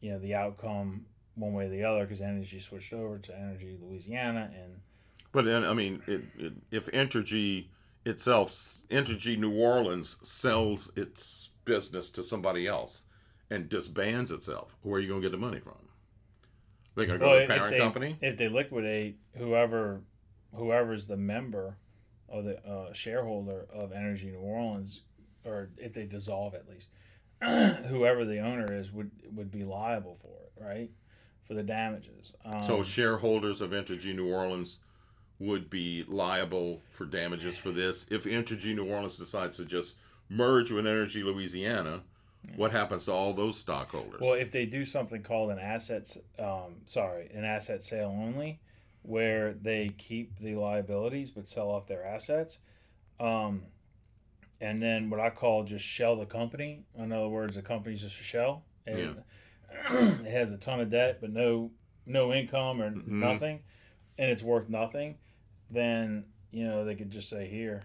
you 0.01 0.11
know 0.11 0.19
the 0.19 0.33
outcome 0.35 1.05
one 1.35 1.53
way 1.53 1.65
or 1.65 1.69
the 1.69 1.83
other 1.83 2.03
because 2.05 2.21
energy 2.21 2.59
switched 2.59 2.93
over 2.93 3.17
to 3.19 3.35
energy 3.35 3.77
louisiana 3.81 4.51
and 4.53 4.73
But 5.31 5.45
then, 5.45 5.63
I 5.65 5.73
mean, 5.73 6.01
it, 6.07 6.21
it, 6.37 6.53
if 6.71 6.87
Entergy 6.87 7.67
itself, 8.05 8.51
Entergy 8.89 9.37
New 9.37 9.53
Orleans 9.53 10.17
sells 10.23 10.89
its 10.95 11.49
business 11.65 12.09
to 12.11 12.23
somebody 12.23 12.65
else 12.65 13.03
and 13.51 13.69
disbands 13.69 14.31
itself, 14.31 14.75
where 14.81 14.97
are 14.97 15.01
you 15.01 15.09
going 15.09 15.21
to 15.21 15.27
get 15.29 15.31
the 15.31 15.37
money 15.45 15.59
from? 15.59 15.75
They're 16.95 17.05
going 17.05 17.19
to 17.19 17.25
go 17.25 17.29
Well, 17.31 17.37
to 17.37 17.41
if 17.43 17.47
the 17.49 17.53
parent 17.53 17.73
they- 17.73 17.79
company? 17.79 18.17
If 18.21 18.37
they 18.37 18.49
liquidate 18.49 19.19
whoever, 19.37 20.01
whoever's 20.55 21.05
the 21.07 21.17
member 21.17 21.77
or 22.27 22.41
the 22.41 22.57
uh, 22.67 22.93
shareholder 22.93 23.67
of 23.71 23.91
Energy 23.91 24.31
New 24.31 24.39
Orleans, 24.39 25.01
or 25.47 25.69
if 25.77 25.93
they 25.93 26.05
dissolve 26.05 26.53
at 26.53 26.65
least, 26.69 26.89
whoever 27.87 28.25
the 28.25 28.39
owner 28.39 28.71
is 28.71 28.91
would 28.91 29.11
would 29.33 29.51
be 29.51 29.63
liable 29.63 30.17
for 30.21 30.27
it, 30.27 30.63
right? 30.63 30.89
For 31.47 31.53
the 31.53 31.63
damages. 31.63 32.33
Um, 32.43 32.61
so 32.61 32.83
shareholders 32.83 33.61
of 33.61 33.71
Entergy 33.71 34.13
New 34.13 34.27
Orleans 34.27 34.79
would 35.39 35.69
be 35.69 36.03
liable 36.07 36.81
for 36.91 37.05
damages 37.05 37.57
for 37.57 37.71
this. 37.71 38.05
If 38.09 38.25
Entergy 38.25 38.75
New 38.75 38.85
Orleans 38.85 39.17
decides 39.17 39.57
to 39.57 39.65
just 39.65 39.95
merge 40.29 40.71
with 40.71 40.85
Energy 40.85 41.23
Louisiana, 41.23 42.01
what 42.55 42.71
happens 42.71 43.05
to 43.05 43.11
all 43.11 43.33
those 43.33 43.57
stockholders? 43.57 44.19
Well, 44.19 44.33
if 44.33 44.51
they 44.51 44.65
do 44.65 44.83
something 44.83 45.21
called 45.21 45.51
an 45.51 45.59
assets, 45.59 46.17
um, 46.39 46.75
sorry, 46.85 47.29
an 47.33 47.45
asset 47.45 47.83
sale 47.83 48.09
only, 48.09 48.59
where 49.03 49.53
they 49.53 49.89
keep 49.97 50.37
the 50.39 50.55
liabilities 50.55 51.31
but 51.31 51.47
sell 51.47 51.69
off 51.69 51.87
their 51.87 52.05
assets, 52.05 52.59
um, 53.19 53.63
and 54.61 54.81
then 54.81 55.09
what 55.09 55.19
I 55.19 55.29
call 55.29 55.63
just 55.63 55.85
shell 55.85 56.15
the 56.15 56.25
company. 56.25 56.83
In 56.97 57.11
other 57.11 57.27
words, 57.29 57.55
the 57.55 57.61
company's 57.61 58.01
just 58.01 58.19
a 58.19 58.23
shell. 58.23 58.63
It, 58.85 59.05
has, 59.05 59.15
it 60.25 60.31
has 60.31 60.51
a 60.51 60.57
ton 60.57 60.79
of 60.79 60.89
debt 60.89 61.19
but 61.21 61.31
no 61.31 61.71
no 62.05 62.33
income 62.33 62.81
or 62.81 62.91
Mhm. 62.91 63.07
nothing, 63.07 63.59
and 64.17 64.29
it's 64.31 64.41
worth 64.41 64.69
nothing. 64.69 65.17
Then 65.69 66.25
you 66.51 66.65
know 66.65 66.85
they 66.85 66.95
could 66.95 67.11
just 67.11 67.29
say 67.29 67.47
here. 67.47 67.83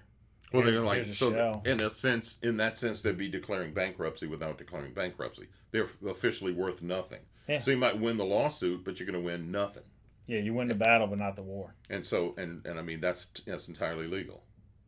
Well, 0.52 0.62
they're 0.62 0.80
like 0.80 1.06
so. 1.14 1.32
shell. 1.32 1.62
In 1.64 1.80
a 1.80 1.88
sense, 1.88 2.36
in 2.42 2.58
that 2.58 2.76
sense, 2.76 3.00
they'd 3.00 3.16
be 3.16 3.28
declaring 3.28 3.72
bankruptcy 3.72 4.26
without 4.26 4.58
declaring 4.58 4.92
bankruptcy. 4.92 5.48
They're 5.70 5.88
officially 6.06 6.52
worth 6.52 6.82
nothing. 6.82 7.20
Yeah. 7.48 7.58
So 7.60 7.70
you 7.70 7.78
might 7.78 7.98
win 7.98 8.18
the 8.18 8.24
lawsuit, 8.26 8.84
but 8.84 9.00
you're 9.00 9.06
going 9.10 9.20
to 9.20 9.24
win 9.26 9.50
nothing. 9.50 9.82
Yeah, 10.26 10.40
you 10.40 10.52
win 10.54 10.68
the 10.68 10.74
battle 10.74 11.06
but 11.06 11.18
not 11.18 11.36
the 11.36 11.42
war. 11.42 11.74
And 11.90 12.04
so, 12.06 12.34
and 12.36 12.64
and 12.66 12.78
I 12.78 12.82
mean 12.82 13.00
that's 13.00 13.26
that's 13.46 13.66
entirely 13.68 14.06
legal. 14.06 14.44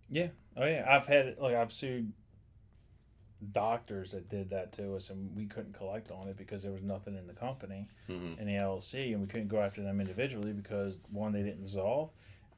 Yeah. 0.09 0.29
Oh 0.57 0.65
yeah. 0.67 0.85
I've 0.89 1.07
had 1.07 1.37
like 1.39 1.55
I've 1.55 1.73
sued 1.73 2.13
doctors 3.53 4.13
that 4.13 4.29
did 4.29 4.51
that 4.51 4.73
to 4.73 4.95
us, 4.97 5.11
and 5.11 5.35
we 5.37 5.47
couldn't 5.47 5.75
collect 5.77 6.11
on 6.11 6.29
it 6.29 6.37
because 6.37 6.63
there 6.63 6.73
was 6.73 6.83
nothing 6.83 7.17
in 7.17 7.27
the 7.27 7.33
company 7.35 7.89
hmm 8.07 8.35
in 8.39 8.47
the 8.47 8.53
LLC, 8.55 9.13
and 9.13 9.21
we 9.21 9.27
couldn't 9.27 9.49
go 9.49 9.61
after 9.61 9.83
them 9.83 10.01
individually 10.01 10.53
because 10.53 10.99
one 11.11 11.33
they 11.33 11.43
didn't 11.43 11.63
dissolve, 11.63 12.11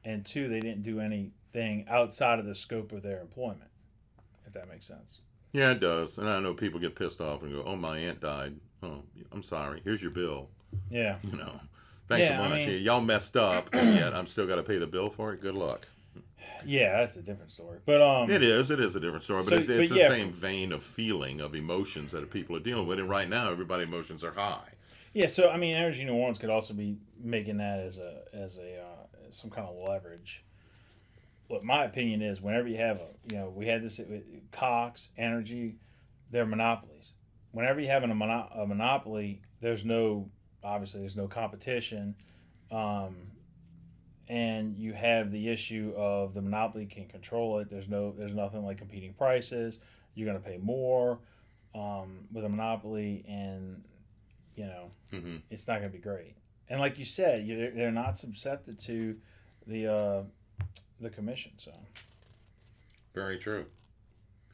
and 0.05 0.25
two 0.25 0.47
they 0.47 0.59
didn't 0.59 0.83
do 0.83 0.99
anything 0.99 1.85
outside 1.89 2.39
of 2.39 2.45
the 2.45 2.55
scope 2.55 2.91
of 2.91 3.01
their 3.03 3.19
employment. 3.21 3.69
If 4.45 4.53
that 4.53 4.69
makes 4.69 4.85
sense. 4.87 5.19
Yeah, 5.51 5.71
it 5.71 5.79
does. 5.81 6.17
And 6.17 6.29
I 6.29 6.39
know 6.39 6.53
people 6.53 6.79
get 6.79 6.95
pissed 6.95 7.19
off 7.19 7.41
and 7.41 7.51
go, 7.51 7.63
"Oh, 7.65 7.75
my 7.75 7.97
aunt 7.97 8.21
died. 8.21 8.55
Oh, 8.83 9.01
I'm 9.31 9.43
sorry. 9.43 9.81
Here's 9.83 10.01
your 10.01 10.11
bill. 10.11 10.49
Yeah. 10.89 11.17
You 11.23 11.37
know, 11.37 11.59
thanks 12.07 12.27
Yeah, 12.29 12.37
so 12.37 12.43
I 12.43 12.47
much. 12.49 12.67
mean- 12.67 12.81
Y'all 12.83 13.01
messed 13.01 13.35
up, 13.35 13.69
and 13.73 13.95
yet 13.95 14.13
I'm 14.13 14.27
still 14.27 14.45
got 14.47 14.55
to 14.55 14.63
pay 14.63 14.77
the 14.77 14.87
bill 14.87 15.09
for 15.09 15.33
it. 15.33 15.41
Good 15.41 15.55
luck." 15.55 15.85
Yeah, 16.65 16.97
that's 16.99 17.15
a 17.17 17.21
different 17.21 17.51
story. 17.51 17.79
But 17.85 18.01
um, 18.01 18.29
It 18.29 18.43
is. 18.43 18.71
It 18.71 18.79
is 18.79 18.95
a 18.95 18.99
different 18.99 19.23
story, 19.23 19.43
but 19.43 19.49
So- 19.49 19.55
it, 19.55 19.69
it's 19.69 19.89
but 19.89 19.95
the 19.95 20.01
yeah, 20.01 20.09
same 20.09 20.31
vein 20.31 20.71
of 20.71 20.83
feeling 20.83 21.39
of 21.41 21.55
emotions 21.55 22.11
that 22.11 22.29
people 22.31 22.55
are 22.55 22.59
dealing 22.61 22.87
with. 22.87 22.99
And 22.99 23.09
right 23.09 23.29
now, 23.29 23.49
everybody 23.51 23.83
emotions 23.83 24.23
are 24.23 24.31
high. 24.31 24.69
Yeah, 25.13 25.27
so 25.27 25.49
I 25.49 25.57
mean, 25.57 25.75
Energy 25.75 26.03
New 26.03 26.13
Orleans 26.13 26.37
could 26.37 26.49
also 26.49 26.73
be 26.73 26.97
making 27.21 27.57
that 27.57 27.79
as 27.79 27.97
a 27.97 28.21
as 28.33 28.57
a 28.57 28.79
uh, 28.81 29.05
some 29.29 29.49
kind 29.49 29.67
of 29.67 29.75
leverage. 29.87 30.43
What 31.47 31.63
my 31.63 31.85
opinion 31.85 32.21
is 32.21 32.41
whenever 32.41 32.67
you 32.67 32.77
have 32.77 32.97
a 32.97 33.07
you 33.31 33.37
know 33.37 33.49
we 33.55 33.65
had 33.67 33.81
this 33.81 33.97
with 33.99 34.23
Cox 34.51 35.09
Energy, 35.17 35.75
they're 36.31 36.45
monopolies. 36.45 37.13
Whenever 37.51 37.79
you 37.79 37.87
have 37.87 38.03
a, 38.03 38.07
mono- 38.07 38.49
a 38.53 38.67
monopoly, 38.67 39.41
there's 39.61 39.85
no 39.85 40.29
obviously 40.63 40.99
there's 40.99 41.15
no 41.15 41.27
competition, 41.27 42.13
um, 42.71 43.15
and 44.29 44.77
you 44.77 44.93
have 44.93 45.31
the 45.31 45.49
issue 45.49 45.93
of 45.95 46.33
the 46.33 46.41
monopoly 46.41 46.85
can 46.85 47.07
control 47.07 47.59
it. 47.59 47.69
There's 47.69 47.87
no, 47.87 48.13
there's 48.17 48.33
nothing 48.33 48.65
like 48.65 48.77
competing 48.77 49.13
prices. 49.13 49.79
You're 50.15 50.27
going 50.27 50.41
to 50.41 50.47
pay 50.47 50.57
more 50.57 51.19
um, 51.75 52.19
with 52.31 52.45
a 52.45 52.49
monopoly, 52.49 53.23
and 53.27 53.83
you 54.55 54.65
know 54.65 54.91
hmm 55.11 55.37
it's 55.49 55.67
not 55.67 55.79
going 55.79 55.91
to 55.91 55.97
be 55.97 56.01
great. 56.01 56.35
And 56.69 56.79
like 56.79 56.97
you 56.99 57.05
said, 57.05 57.45
you 57.47 57.71
they're 57.75 57.91
not 57.91 58.17
subjected 58.17 58.79
to 58.81 59.15
the 59.67 59.87
uh, 59.87 60.23
the 60.99 61.09
commission. 61.09 61.51
So 61.57 61.71
Very 63.13 63.37
true. 63.37 63.65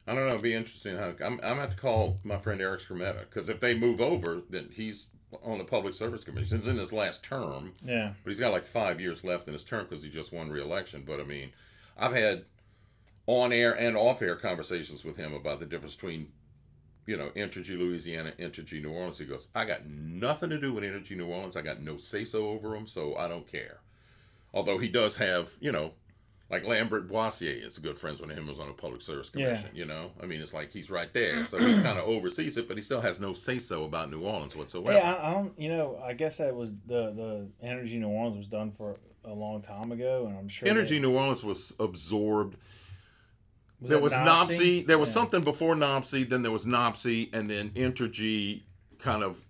I 0.06 0.14
don't 0.14 0.24
know. 0.24 0.30
It'd 0.30 0.42
be 0.42 0.54
interesting 0.54 0.96
how 0.96 1.14
I'm. 1.24 1.40
I'm 1.42 1.56
going 1.56 1.70
to 1.70 1.76
call 1.76 2.18
my 2.24 2.38
friend 2.38 2.60
Eric 2.60 2.80
Skrmetta 2.82 3.20
because 3.20 3.48
if 3.48 3.60
they 3.60 3.74
move 3.74 4.00
over, 4.00 4.42
then 4.50 4.68
he's 4.72 5.08
on 5.42 5.58
the 5.58 5.64
public 5.64 5.94
service 5.94 6.24
commission. 6.24 6.58
He's 6.58 6.66
in 6.66 6.76
his 6.76 6.92
last 6.92 7.22
term, 7.22 7.72
yeah, 7.82 8.12
but 8.22 8.30
he's 8.30 8.40
got 8.40 8.52
like 8.52 8.64
five 8.64 9.00
years 9.00 9.24
left 9.24 9.46
in 9.46 9.52
his 9.52 9.64
term 9.64 9.86
because 9.88 10.04
he 10.04 10.10
just 10.10 10.32
won 10.32 10.50
re-election. 10.50 11.04
But 11.06 11.20
I 11.20 11.24
mean, 11.24 11.52
I've 11.96 12.12
had 12.12 12.44
on-air 13.26 13.72
and 13.72 13.96
off-air 13.96 14.36
conversations 14.36 15.04
with 15.04 15.16
him 15.16 15.32
about 15.32 15.58
the 15.58 15.66
difference 15.66 15.94
between, 15.94 16.28
you 17.06 17.16
know, 17.16 17.30
Entergy 17.36 17.78
Louisiana, 17.78 18.32
Entergy 18.38 18.82
New 18.82 18.90
Orleans. 18.90 19.18
He 19.18 19.24
goes, 19.24 19.48
"I 19.54 19.64
got 19.64 19.86
nothing 19.86 20.50
to 20.50 20.58
do 20.58 20.72
with 20.72 20.84
Entergy 20.84 21.16
New 21.16 21.26
Orleans. 21.26 21.56
I 21.56 21.62
got 21.62 21.82
no 21.82 21.96
say-so 21.96 22.48
over 22.48 22.70
them, 22.70 22.86
so 22.86 23.16
I 23.16 23.28
don't 23.28 23.50
care." 23.50 23.78
Although 24.52 24.78
he 24.78 24.88
does 24.88 25.16
have, 25.16 25.50
you 25.60 25.72
know, 25.72 25.92
like 26.50 26.64
Lambert 26.64 27.08
Boissiere 27.08 27.64
is 27.66 27.78
good 27.78 27.98
friends 27.98 28.20
with 28.20 28.30
him. 28.30 28.46
Was 28.46 28.60
on 28.60 28.68
a 28.68 28.72
public 28.72 29.00
service 29.02 29.30
Yeah. 29.34 29.46
commission. 29.54 29.70
You 29.74 29.86
know, 29.86 30.12
I 30.22 30.26
mean, 30.26 30.40
it's 30.40 30.52
like 30.54 30.70
he's 30.72 30.90
right 30.90 31.12
there, 31.12 31.44
so 31.46 31.58
he 31.58 31.74
kind 31.82 31.98
of 31.98 32.04
oversees 32.06 32.56
it, 32.56 32.68
but 32.68 32.76
he 32.76 32.82
still 32.82 33.00
has 33.00 33.18
no 33.18 33.32
say-so 33.32 33.84
about 33.84 34.10
New 34.10 34.20
Orleans 34.20 34.54
whatsoever. 34.54 34.98
yeah. 34.98 35.14
I, 35.14 35.30
I 35.30 35.34
don't. 35.34 35.58
You 35.58 35.70
know, 35.70 35.98
I 36.04 36.12
guess 36.12 36.36
that 36.38 36.54
was 36.54 36.72
the 36.86 37.12
the 37.12 37.48
Energy 37.66 37.98
New 37.98 38.08
Orleans 38.08 38.36
was 38.36 38.46
done 38.46 38.70
for 38.72 38.96
a 39.24 39.32
long 39.32 39.62
time 39.62 39.90
ago, 39.90 40.26
and 40.28 40.36
I'm 40.38 40.48
sure 40.48 40.68
Energy 40.68 40.96
they- 40.96 41.02
New 41.02 41.16
Orleans 41.16 41.42
was 41.42 41.72
absorbed 41.80 42.56
was 43.80 43.88
there 43.90 43.98
was? 43.98 44.12
NOPSI. 44.12 44.86
There 44.86 44.98
was 44.98 45.08
Yeah. 45.08 45.14
something 45.14 45.40
before 45.42 45.74
NOPSI. 45.74 46.28
Then 46.28 46.42
there 46.42 46.52
was 46.52 46.66
NOPSI, 46.66 47.30
and 47.34 47.48
then 47.50 47.70
Entergy 47.70 48.62
kind 48.98 49.22
of 49.22 49.42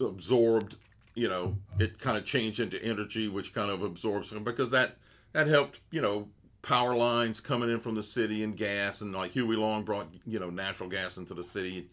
absorbed. 0.00 0.76
You 1.14 1.28
know, 1.28 1.56
it 1.78 1.98
kind 1.98 2.16
of 2.16 2.24
changed 2.24 2.60
into 2.60 2.82
Energy, 2.82 3.28
which 3.28 3.52
kind 3.52 3.70
of 3.70 3.82
absorbs 3.82 4.30
them 4.30 4.44
because 4.44 4.70
that 4.70 4.96
that 5.32 5.46
helped. 5.46 5.80
You 5.90 6.00
know, 6.00 6.28
power 6.62 6.94
lines 6.96 7.40
coming 7.40 7.70
in 7.70 7.80
from 7.80 7.94
the 7.94 8.02
city 8.02 8.42
and 8.42 8.56
gas, 8.56 9.00
and 9.00 9.12
like 9.12 9.32
Huey 9.32 9.56
Long 9.56 9.84
brought 9.84 10.08
you 10.26 10.38
know 10.38 10.50
natural 10.50 10.88
gas 10.88 11.16
into 11.16 11.34
the 11.34 11.44
city 11.44 11.90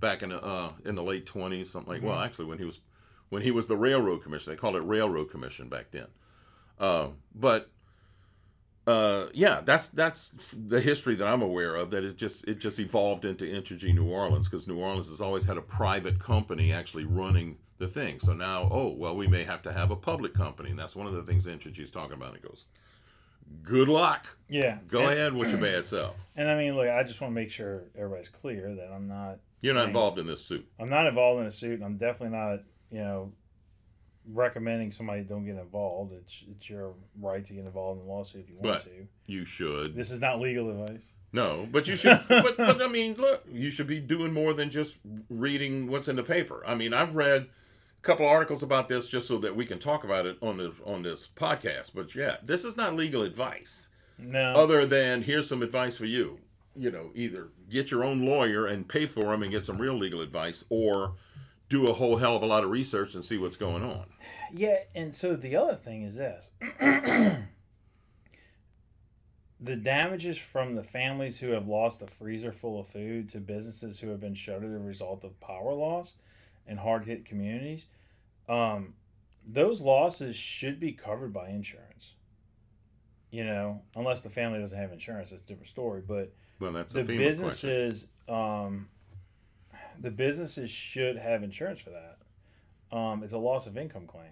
back 0.00 0.22
in 0.22 0.30
the 0.30 0.42
uh, 0.42 0.72
in 0.84 0.94
the 0.94 1.02
late 1.02 1.26
twenties, 1.26 1.70
something 1.70 1.92
like. 1.92 2.02
Well, 2.02 2.20
actually, 2.20 2.46
when 2.46 2.58
he 2.58 2.64
was 2.64 2.80
when 3.28 3.42
he 3.42 3.50
was 3.50 3.66
the 3.66 3.76
railroad 3.76 4.22
commission, 4.22 4.52
they 4.52 4.56
called 4.56 4.76
it 4.76 4.80
railroad 4.80 5.30
commission 5.30 5.68
back 5.68 5.90
then. 5.90 6.06
Uh, 6.78 7.08
but 7.34 7.70
uh, 8.86 9.26
yeah, 9.32 9.62
that's 9.64 9.88
that's 9.88 10.32
the 10.52 10.80
history 10.80 11.16
that 11.16 11.26
I'm 11.26 11.42
aware 11.42 11.74
of. 11.74 11.90
That 11.90 12.04
it 12.04 12.16
just 12.16 12.46
it 12.46 12.58
just 12.58 12.78
evolved 12.78 13.24
into 13.24 13.44
Entergy 13.44 13.92
New 13.92 14.08
Orleans 14.08 14.48
because 14.48 14.68
New 14.68 14.78
Orleans 14.78 15.08
has 15.08 15.20
always 15.20 15.44
had 15.44 15.56
a 15.56 15.62
private 15.62 16.20
company 16.20 16.72
actually 16.72 17.04
running 17.04 17.56
the 17.78 17.88
thing. 17.88 18.20
So 18.20 18.32
now, 18.32 18.68
oh 18.70 18.88
well, 18.88 19.16
we 19.16 19.26
may 19.26 19.44
have 19.44 19.62
to 19.62 19.72
have 19.72 19.90
a 19.90 19.96
public 19.96 20.34
company, 20.34 20.70
and 20.70 20.78
that's 20.78 20.94
one 20.94 21.06
of 21.06 21.14
the 21.14 21.22
things 21.22 21.46
Entergy's 21.46 21.90
talking 21.90 22.14
about. 22.14 22.34
He 22.36 22.40
goes, 22.40 22.66
"Good 23.62 23.88
luck, 23.88 24.36
Yeah, 24.48 24.78
go 24.88 25.02
and, 25.02 25.12
ahead 25.12 25.32
with 25.34 25.50
your 25.50 25.60
bad 25.60 25.86
self. 25.86 26.14
And 26.38 26.50
I 26.50 26.56
mean, 26.58 26.76
look, 26.76 26.86
I 26.88 27.02
just 27.02 27.20
want 27.22 27.30
to 27.30 27.34
make 27.34 27.50
sure 27.50 27.84
everybody's 27.96 28.28
clear 28.28 28.74
that 28.74 28.90
I'm 28.92 29.08
not. 29.08 29.38
You're 29.62 29.72
not 29.74 29.86
involved 29.86 30.18
in 30.18 30.26
this 30.26 30.44
suit." 30.44 30.68
I'm 30.78 30.90
not 30.90 31.06
involved 31.06 31.40
in 31.40 31.46
a 31.46 31.50
suit. 31.50 31.74
and 31.74 31.84
I'm 31.84 31.96
definitely 31.96 32.36
not, 32.36 32.60
you 32.90 32.98
know, 32.98 33.32
recommending 34.32 34.92
somebody 34.92 35.22
don't 35.22 35.44
get 35.44 35.56
involved. 35.56 36.12
It's 36.12 36.44
it's 36.50 36.68
your 36.68 36.94
right 37.20 37.44
to 37.46 37.52
get 37.52 37.64
involved 37.64 38.00
in 38.02 38.06
a 38.06 38.10
lawsuit 38.10 38.42
if 38.44 38.48
you 38.50 38.56
want 38.56 38.64
But- 38.64 38.84
to. 38.84 39.06
You 39.26 39.44
should. 39.44 39.94
This 39.94 40.10
is 40.10 40.20
not 40.20 40.40
legal 40.40 40.70
advice. 40.70 41.04
No, 41.32 41.66
but 41.70 41.86
you 41.88 41.96
should. 41.96 42.20
but, 42.28 42.56
but 42.56 42.80
I 42.82 42.88
mean, 42.88 43.14
look, 43.14 43.44
you 43.50 43.70
should 43.70 43.86
be 43.86 44.00
doing 44.00 44.32
more 44.32 44.54
than 44.54 44.70
just 44.70 44.96
reading 45.28 45.88
what's 45.88 46.08
in 46.08 46.16
the 46.16 46.22
paper. 46.22 46.62
I 46.66 46.74
mean, 46.74 46.94
I've 46.94 47.14
read 47.16 47.48
couple 48.06 48.26
articles 48.26 48.62
about 48.62 48.88
this 48.88 49.08
just 49.08 49.26
so 49.26 49.36
that 49.38 49.54
we 49.54 49.66
can 49.66 49.80
talk 49.80 50.04
about 50.04 50.26
it 50.26 50.38
on 50.40 50.56
the 50.56 50.72
on 50.84 51.02
this 51.02 51.28
podcast. 51.34 51.90
But 51.92 52.14
yeah, 52.14 52.36
this 52.42 52.64
is 52.64 52.76
not 52.76 52.94
legal 52.94 53.22
advice. 53.22 53.88
No. 54.16 54.54
Other 54.54 54.86
than 54.86 55.22
here's 55.22 55.48
some 55.48 55.62
advice 55.62 55.96
for 55.96 56.06
you. 56.06 56.38
You 56.76 56.90
know, 56.90 57.10
either 57.14 57.48
get 57.68 57.90
your 57.90 58.04
own 58.04 58.24
lawyer 58.24 58.66
and 58.66 58.88
pay 58.88 59.06
for 59.06 59.34
him 59.34 59.42
and 59.42 59.50
get 59.50 59.64
some 59.64 59.78
real 59.78 59.98
legal 59.98 60.20
advice, 60.20 60.64
or 60.68 61.14
do 61.68 61.86
a 61.86 61.92
whole 61.92 62.16
hell 62.16 62.36
of 62.36 62.42
a 62.42 62.46
lot 62.46 62.62
of 62.62 62.70
research 62.70 63.14
and 63.14 63.24
see 63.24 63.38
what's 63.38 63.56
going 63.56 63.82
on. 63.82 64.04
Yeah, 64.54 64.76
and 64.94 65.14
so 65.14 65.34
the 65.34 65.56
other 65.56 65.74
thing 65.74 66.04
is 66.04 66.14
this. 66.14 66.50
the 69.60 69.74
damages 69.74 70.38
from 70.38 70.74
the 70.74 70.82
families 70.82 71.40
who 71.40 71.50
have 71.50 71.66
lost 71.66 72.02
a 72.02 72.06
freezer 72.06 72.52
full 72.52 72.78
of 72.78 72.86
food 72.86 73.28
to 73.30 73.40
businesses 73.40 73.98
who 73.98 74.10
have 74.10 74.20
been 74.20 74.34
shuttered 74.34 74.74
as 74.74 74.80
a 74.80 74.84
result 74.84 75.24
of 75.24 75.40
power 75.40 75.72
loss 75.72 76.12
in 76.68 76.76
hard 76.76 77.04
hit 77.04 77.24
communities, 77.24 77.86
um, 78.48 78.94
those 79.46 79.80
losses 79.80 80.36
should 80.36 80.80
be 80.80 80.92
covered 80.92 81.32
by 81.32 81.48
insurance. 81.48 82.14
You 83.30 83.44
know, 83.44 83.82
unless 83.94 84.22
the 84.22 84.30
family 84.30 84.60
doesn't 84.60 84.78
have 84.78 84.92
insurance, 84.92 85.30
that's 85.30 85.42
a 85.42 85.46
different 85.46 85.68
story. 85.68 86.02
But 86.06 86.32
Well, 86.60 86.72
that's 86.72 86.92
the 86.92 87.02
businesses, 87.02 88.06
um, 88.28 88.88
the 90.00 90.10
businesses 90.10 90.70
should 90.70 91.16
have 91.16 91.42
insurance 91.42 91.80
for 91.80 91.90
that. 91.90 92.96
Um, 92.96 93.22
it's 93.22 93.32
a 93.32 93.38
loss 93.38 93.66
of 93.66 93.76
income 93.76 94.06
claim. 94.06 94.30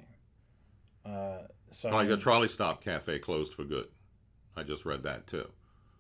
Uh, 1.05 1.39
so 1.71 1.89
I 1.89 1.93
Like 1.93 2.09
a 2.09 2.17
trolley 2.17 2.49
stop 2.49 2.83
cafe 2.83 3.19
closed 3.19 3.55
for 3.55 3.65
good. 3.65 3.89
I 4.57 4.63
just 4.63 4.85
read 4.85 5.03
that 5.03 5.27
too. 5.27 5.49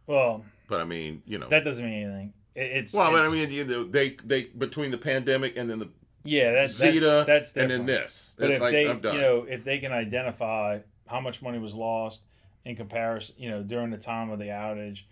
well, 0.06 0.44
But 0.68 0.80
I 0.80 0.84
mean, 0.84 1.22
you 1.26 1.38
know, 1.38 1.48
that 1.48 1.64
doesn't 1.64 1.84
mean 1.84 2.04
anything. 2.04 2.32
It, 2.54 2.70
it's 2.76 2.92
Well, 2.92 3.10
but 3.10 3.24
I 3.24 3.28
mean, 3.28 3.50
you 3.50 3.64
know, 3.64 3.84
they 3.84 4.16
they 4.24 4.44
between 4.44 4.90
the 4.92 4.98
pandemic 4.98 5.56
and 5.56 5.68
then 5.68 5.80
the 5.80 5.88
yeah, 6.24 6.52
that's 6.52 6.72
Zeta 6.72 7.24
that's, 7.26 7.52
that's 7.52 7.56
and 7.56 7.70
then 7.70 7.86
this, 7.86 8.34
But 8.38 8.46
it's 8.46 8.56
if 8.56 8.60
like 8.60 8.72
they, 8.72 8.88
I'm 8.88 9.00
done. 9.00 9.14
you 9.14 9.20
know, 9.20 9.46
if 9.48 9.64
they 9.64 9.78
can 9.78 9.92
identify 9.92 10.80
how 11.06 11.20
much 11.20 11.42
money 11.42 11.58
was 11.58 11.74
lost 11.74 12.22
in 12.64 12.76
comparison, 12.76 13.34
you 13.38 13.50
know, 13.50 13.62
during 13.62 13.90
the 13.90 13.98
time 13.98 14.30
of 14.30 14.38
the 14.38 14.46
outage, 14.46 15.02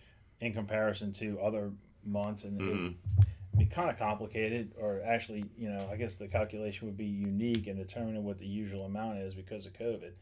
in 0.40 0.52
comparison 0.52 1.12
to 1.12 1.38
other 1.40 1.70
months, 2.04 2.44
and 2.44 2.60
it 2.60 2.64
Mhm. 2.64 2.68
would 2.70 3.58
be 3.58 3.66
kind 3.66 3.90
of 3.90 3.98
complicated, 3.98 4.72
or 4.80 5.02
actually, 5.04 5.44
you 5.58 5.68
know, 5.68 5.86
I 5.92 5.96
guess 5.96 6.16
the 6.16 6.26
calculation 6.26 6.88
would 6.88 6.96
be 6.96 7.04
unique 7.04 7.66
in 7.66 7.76
determining 7.76 8.24
what 8.24 8.38
the 8.38 8.46
usual 8.46 8.86
amount 8.86 9.18
is 9.18 9.34
because 9.34 9.66
of 9.66 9.74
COVID. 9.74 10.12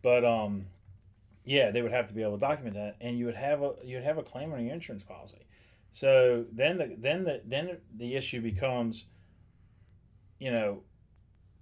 But 0.00 0.24
um, 0.24 0.66
yeah, 1.44 1.70
they 1.70 1.82
would 1.82 1.92
have 1.92 2.06
to 2.06 2.14
be 2.14 2.22
able 2.22 2.34
to 2.34 2.40
document 2.40 2.76
that, 2.76 2.96
and 3.00 3.18
you 3.18 3.26
would 3.26 3.34
have 3.34 3.62
a 3.62 3.74
you 3.84 3.96
would 3.96 4.04
have 4.04 4.18
a 4.18 4.22
claim 4.22 4.52
on 4.52 4.64
your 4.64 4.72
insurance 4.72 5.02
policy. 5.02 5.44
So 5.92 6.44
then 6.52 6.78
the 6.78 6.94
then 6.98 7.24
the 7.24 7.40
then 7.44 7.78
the 7.96 8.14
issue 8.14 8.40
becomes, 8.40 9.04
you 10.38 10.50
know, 10.50 10.82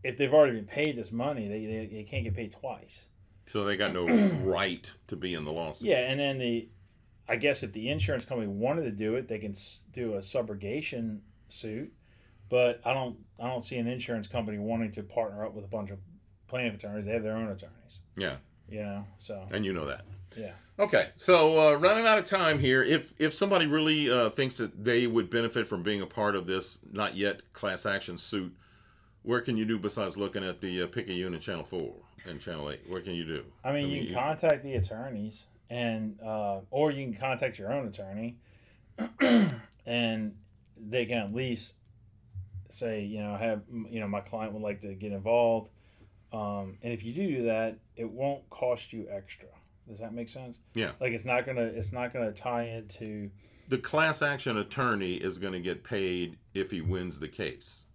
if 0.05 0.17
they've 0.19 0.33
already 0.33 0.55
been 0.55 0.67
paid 0.67 0.97
this 0.97 1.11
money, 1.13 1.49
they, 1.49 1.65
they, 1.67 1.87
they 1.97 2.03
can't 2.05 2.25
get 2.25 2.35
paid 2.35 2.53
twice. 2.53 3.05
so 3.47 3.65
they 3.65 3.77
got 3.77 3.93
no 3.93 4.07
right 4.45 4.93
to 5.09 5.17
be 5.17 5.35
in 5.35 5.45
the 5.45 5.53
lawsuit. 5.53 5.89
Yeah, 5.89 5.99
and 6.11 6.21
then 6.21 6.39
the, 6.39 6.69
I 7.29 7.37
guess 7.37 7.63
if 7.63 7.73
the 7.73 7.89
insurance 7.89 8.25
company 8.25 8.49
wanted 8.49 8.83
to 8.83 8.91
do 8.93 9.17
it, 9.17 9.29
they 9.29 9.39
can 9.39 9.55
do 9.93 10.15
a 10.15 10.19
subrogation 10.19 11.21
suit, 11.49 11.93
but 12.49 12.81
I 12.85 12.93
don't 12.95 13.17
I 13.41 13.49
don't 13.49 13.63
see 13.65 13.77
an 13.77 13.87
insurance 13.89 14.29
company 14.29 14.59
wanting 14.59 14.93
to 14.93 15.03
partner 15.03 15.45
up 15.45 15.55
with 15.55 15.65
a 15.65 15.69
bunch 15.69 15.91
of 15.91 15.99
plaintiff 16.49 16.75
attorneys. 16.79 17.07
They 17.07 17.13
have 17.13 17.23
their 17.25 17.37
own 17.37 17.49
attorneys. 17.49 17.73
Yeah, 18.17 18.37
You 18.69 18.83
know, 18.83 19.05
so 19.19 19.47
and 19.51 19.65
you 19.65 19.73
know 19.73 19.87
that. 19.87 20.05
yeah. 20.37 20.53
Okay, 20.79 21.09
so 21.17 21.71
uh, 21.75 21.79
running 21.79 22.07
out 22.07 22.19
of 22.19 22.25
time 22.27 22.59
here. 22.59 22.83
If 22.85 23.13
if 23.19 23.35
somebody 23.35 23.67
really 23.67 24.11
uh, 24.11 24.31
thinks 24.31 24.57
that 24.59 24.85
they 24.85 25.07
would 25.07 25.29
benefit 25.31 25.67
from 25.67 25.83
being 25.83 26.01
a 26.03 26.07
part 26.07 26.37
of 26.37 26.47
this 26.47 26.79
not 26.93 27.17
yet 27.17 27.53
class 27.53 27.85
action 27.87 28.19
suit, 28.19 28.55
where 29.27 29.41
can 29.41 29.57
you 29.57 29.65
do 29.65 29.79
besides 29.79 30.17
looking 30.17 30.45
at 30.45 30.61
the 30.61 30.83
uh, 30.83 30.87
Picayune 30.87 31.39
Channel 31.41 31.65
Four 31.65 31.93
and 32.25 32.41
Channel 32.41 32.71
Eight? 32.71 32.83
What 32.89 33.05
can 33.05 33.15
you 33.15 33.25
do? 33.25 33.45
I 33.65 33.73
mean, 33.73 33.89
you 33.89 34.07
can 34.07 34.15
contact 34.15 34.63
the 34.63 34.75
attorneys, 34.75 35.45
and 35.69 36.19
uh, 36.25 36.61
or 36.71 36.93
you 36.93 37.05
can 37.05 37.15
contact 37.15 37.59
your 37.59 37.73
own 37.73 37.89
attorney, 37.89 38.39
and 39.87 40.35
they 40.89 41.07
can 41.07 41.19
at 41.19 41.35
least 41.35 41.75
say, 42.71 43.03
you 43.03 43.19
know, 43.19 43.37
have 43.37 43.63
you 43.91 44.01
know, 44.01 44.09
my 44.09 44.21
client 44.21 44.53
would 44.53 44.63
like 44.63 44.81
to 44.83 44.95
get 44.95 45.13
involved, 45.13 45.71
um, 46.33 46.79
and 46.83 46.93
if 46.93 47.05
you 47.05 47.13
do 47.13 47.27
do 47.27 47.45
that, 47.47 47.77
it 47.97 48.09
won't 48.09 48.49
cost 48.49 48.93
you 48.93 49.09
extra. 49.11 49.49
Does 49.89 49.99
that 49.99 50.15
make 50.15 50.29
sense? 50.29 50.61
Yeah. 50.75 50.93
Like 51.01 51.13
it's 51.13 51.25
not 51.25 51.47
gonna 51.47 51.63
it's 51.63 51.93
not 51.93 52.13
gonna 52.13 52.33
tie 52.33 52.69
into 52.69 53.31
the 53.69 53.79
class 53.79 54.23
action 54.23 54.59
attorney 54.59 55.15
is 55.15 55.39
going 55.39 55.53
to 55.53 55.61
get 55.61 55.83
paid 55.83 56.39
if 56.55 56.71
he 56.71 56.81
wins 56.81 57.19
the 57.19 57.27
case. 57.27 57.86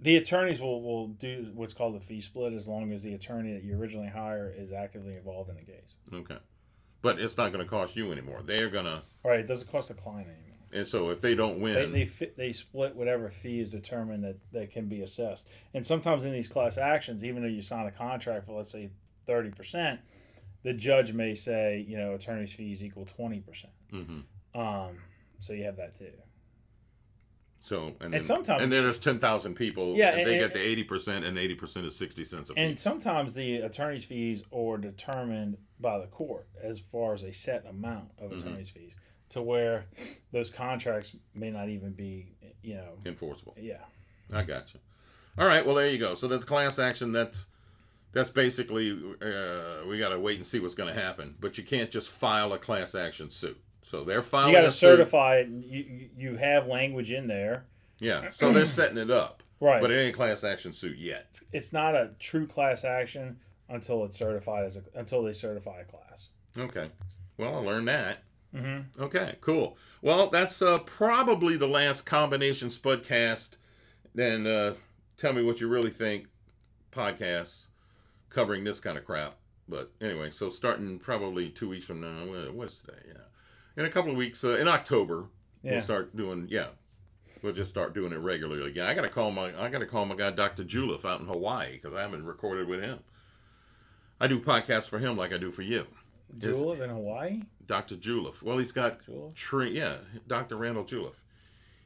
The 0.00 0.16
attorneys 0.16 0.60
will 0.60 0.82
will 0.82 1.08
do 1.08 1.50
what's 1.54 1.74
called 1.74 1.96
a 1.96 2.00
fee 2.00 2.20
split 2.20 2.52
as 2.52 2.66
long 2.68 2.92
as 2.92 3.02
the 3.02 3.14
attorney 3.14 3.52
that 3.54 3.64
you 3.64 3.76
originally 3.76 4.08
hire 4.08 4.52
is 4.56 4.72
actively 4.72 5.14
involved 5.16 5.50
in 5.50 5.56
the 5.56 5.62
case. 5.62 5.94
Okay, 6.12 6.38
but 7.02 7.20
it's 7.20 7.36
not 7.36 7.52
going 7.52 7.64
to 7.64 7.70
cost 7.70 7.96
you 7.96 8.12
anymore. 8.12 8.40
They're 8.44 8.70
gonna, 8.70 9.02
All 9.24 9.30
right, 9.30 9.40
it 9.40 9.46
doesn't 9.46 9.70
cost 9.70 9.88
the 9.88 9.94
client 9.94 10.28
anymore. 10.28 10.58
and 10.72 10.86
so 10.86 11.10
if 11.10 11.20
they 11.20 11.34
don't 11.34 11.60
win, 11.60 11.92
they, 11.92 12.04
fit, 12.06 12.36
they 12.36 12.52
split 12.52 12.94
whatever 12.94 13.28
fee 13.30 13.60
is 13.60 13.70
determined 13.70 14.22
that, 14.24 14.36
that 14.52 14.72
can 14.72 14.86
be 14.86 15.02
assessed. 15.02 15.46
And 15.74 15.86
sometimes 15.86 16.24
in 16.24 16.32
these 16.32 16.48
class 16.48 16.78
actions, 16.78 17.24
even 17.24 17.42
though 17.42 17.48
you 17.48 17.62
sign 17.62 17.86
a 17.86 17.92
contract 17.92 18.46
for 18.46 18.56
let's 18.56 18.70
say 18.70 18.90
thirty 19.26 19.50
percent, 19.50 20.00
the 20.62 20.72
judge 20.72 21.12
may 21.12 21.34
say, 21.34 21.84
you 21.88 21.96
know, 21.98 22.14
attorney's 22.14 22.52
fees 22.52 22.82
equal 22.82 23.04
twenty 23.06 23.40
percent. 23.40 23.72
Mm-hmm. 23.92 24.60
Um, 24.60 24.98
so 25.40 25.52
you 25.52 25.64
have 25.64 25.76
that 25.76 25.96
too. 25.96 26.10
So 27.60 27.88
and, 27.88 27.96
And 28.00 28.14
then, 28.14 28.22
sometimes- 28.22 28.62
and 28.62 28.70
then 28.72 28.82
there's 28.84 28.98
ten 29.00 29.18
thousand 29.18 29.54
people. 29.54 29.96
Yeah, 29.96 30.10
and 30.10 30.20
and- 30.20 30.30
they 30.30 30.34
and- 30.34 30.40
get 30.44 30.54
the 30.54 30.60
eighty 30.66 30.84
percent, 30.84 31.24
and 31.24 31.36
eighty 31.36 31.54
percent 31.54 31.86
is 31.86 31.96
sixty 31.96 32.24
cents 32.24 32.50
a 32.50 32.58
And 32.58 32.78
sometimes 32.78 33.34
the 33.34 33.56
attorney's 33.56 34.04
fees 34.04 34.42
are 34.52 34.78
determined 34.78 35.58
by 35.80 35.98
the 35.98 36.06
court 36.06 36.46
as 36.62 36.78
far 36.78 37.14
as 37.14 37.22
a 37.22 37.32
set 37.32 37.66
amount 37.66 38.10
of 38.18 38.30
Mhm. 38.30 38.38
attorney's 38.40 38.70
fees, 38.70 38.94
to 39.30 39.42
where 39.42 39.86
those 40.32 40.50
contracts 40.50 41.14
may 41.34 41.50
not 41.50 41.68
even 41.68 41.92
be, 41.92 42.36
you 42.62 42.74
know, 42.74 42.98
Enforceable. 43.04 43.54
yeah. 43.58 43.84
I 44.32 44.42
got 44.44 44.72
you. 44.74 44.80
All 45.36 45.46
right. 45.46 45.64
Well, 45.64 45.74
there 45.76 45.88
you 45.88 45.98
go. 45.98 46.14
So 46.14 46.28
the 46.28 46.38
class 46.38 46.78
action. 46.78 47.12
That's 47.12 47.46
that's 48.12 48.30
basically 48.30 48.90
uh, 49.20 49.84
we 49.86 49.98
got 49.98 50.08
to 50.10 50.18
wait 50.18 50.36
and 50.36 50.46
see 50.46 50.60
what's 50.60 50.74
going 50.74 50.92
to 50.94 50.98
happen. 51.00 51.34
But 51.40 51.58
you 51.58 51.64
can't 51.64 51.90
just 51.90 52.08
file 52.08 52.52
a 52.52 52.58
class 52.58 52.94
action 52.94 53.30
suit. 53.30 53.60
So 53.82 54.04
they're 54.04 54.22
filing. 54.22 54.52
You 54.54 54.58
got 54.60 54.64
to 54.66 54.72
certify 54.72 55.36
it. 55.38 55.48
You 55.48 55.82
you- 55.82 56.10
you 56.16 56.36
have 56.36 56.66
language 56.66 57.10
in 57.10 57.26
there, 57.26 57.64
Yeah. 58.00 58.28
So 58.28 58.52
they're 58.52 58.64
setting 58.80 58.98
it 58.98 59.10
up. 59.10 59.42
right? 59.60 59.80
But 59.80 59.90
it 59.90 59.98
ain't 59.98 60.14
a 60.14 60.16
class 60.16 60.44
action 60.44 60.72
suit 60.72 60.98
yet. 60.98 61.26
it's 61.52 61.72
not 61.72 61.94
a 61.94 62.10
true 62.18 62.46
class 62.46 62.84
action 62.84 63.38
until 63.70 64.04
it's 64.04 64.16
certified 64.18 64.64
as 64.66 64.76
a 64.76 64.82
until 64.94 65.22
they 65.22 65.32
certify 65.32 65.80
a 65.80 65.84
class. 65.84 66.28
Okay. 66.56 66.90
Well, 67.36 67.54
I 67.54 67.58
learned 67.58 67.88
that. 67.88 68.22
Mm-hmm. 68.54 69.02
Okay, 69.02 69.36
cool. 69.42 69.76
Well, 70.02 70.28
that's 70.30 70.62
uh, 70.62 70.78
probably 70.78 71.56
the 71.56 71.68
last 71.68 72.06
combination 72.06 72.68
Spudcast. 72.70 73.50
Then 74.14 74.46
uh, 74.46 74.74
tell 75.18 75.32
me 75.34 75.42
what 75.42 75.60
you 75.60 75.68
really 75.68 75.90
think 75.90 76.26
podcasts 76.90 77.66
covering 78.30 78.64
this 78.64 78.80
kind 78.80 78.96
of 78.98 79.04
crap. 79.04 79.36
But 79.68 79.92
anyway, 80.00 80.30
so 80.30 80.48
starting 80.48 80.98
probably 80.98 81.50
two 81.50 81.68
weeks 81.68 81.84
from 81.84 82.00
now, 82.00 82.24
what's 82.52 82.78
today? 82.80 82.98
Yeah, 83.06 83.20
in 83.78 83.84
a 83.86 83.90
couple 83.90 84.10
of 84.10 84.16
weeks, 84.16 84.44
uh, 84.44 84.56
in 84.58 84.68
October, 84.68 85.26
Yeah. 85.62 85.72
we'll 85.72 85.80
start 85.80 86.14
doing. 86.16 86.46
Yeah, 86.50 86.68
we'll 87.42 87.52
just 87.54 87.70
start 87.70 87.94
doing 87.94 88.12
it 88.12 88.16
regularly 88.18 88.68
again. 88.68 88.86
I 88.86 88.94
gotta 88.94 89.08
call 89.08 89.30
my 89.30 89.58
I 89.58 89.70
gotta 89.70 89.86
call 89.86 90.04
my 90.04 90.14
guy 90.16 90.30
Dr. 90.30 90.64
Juliff 90.64 91.04
out 91.04 91.20
in 91.20 91.26
Hawaii 91.26 91.72
because 91.72 91.94
I 91.94 92.02
haven't 92.02 92.24
recorded 92.24 92.68
with 92.68 92.80
him. 92.82 92.98
I 94.20 94.26
do 94.26 94.38
podcasts 94.40 94.88
for 94.88 94.98
him 94.98 95.16
like 95.16 95.32
I 95.32 95.38
do 95.38 95.50
for 95.50 95.62
you. 95.62 95.86
Julep 96.38 96.80
in 96.80 96.90
Hawaii. 96.90 97.42
Dr. 97.66 97.96
Juliff. 97.96 98.42
Well, 98.42 98.58
he's 98.58 98.72
got 98.72 99.04
Julep. 99.06 99.34
Tre- 99.34 99.70
yeah, 99.72 99.98
Dr. 100.26 100.56
Randall 100.56 100.84
Juliff. 100.84 101.14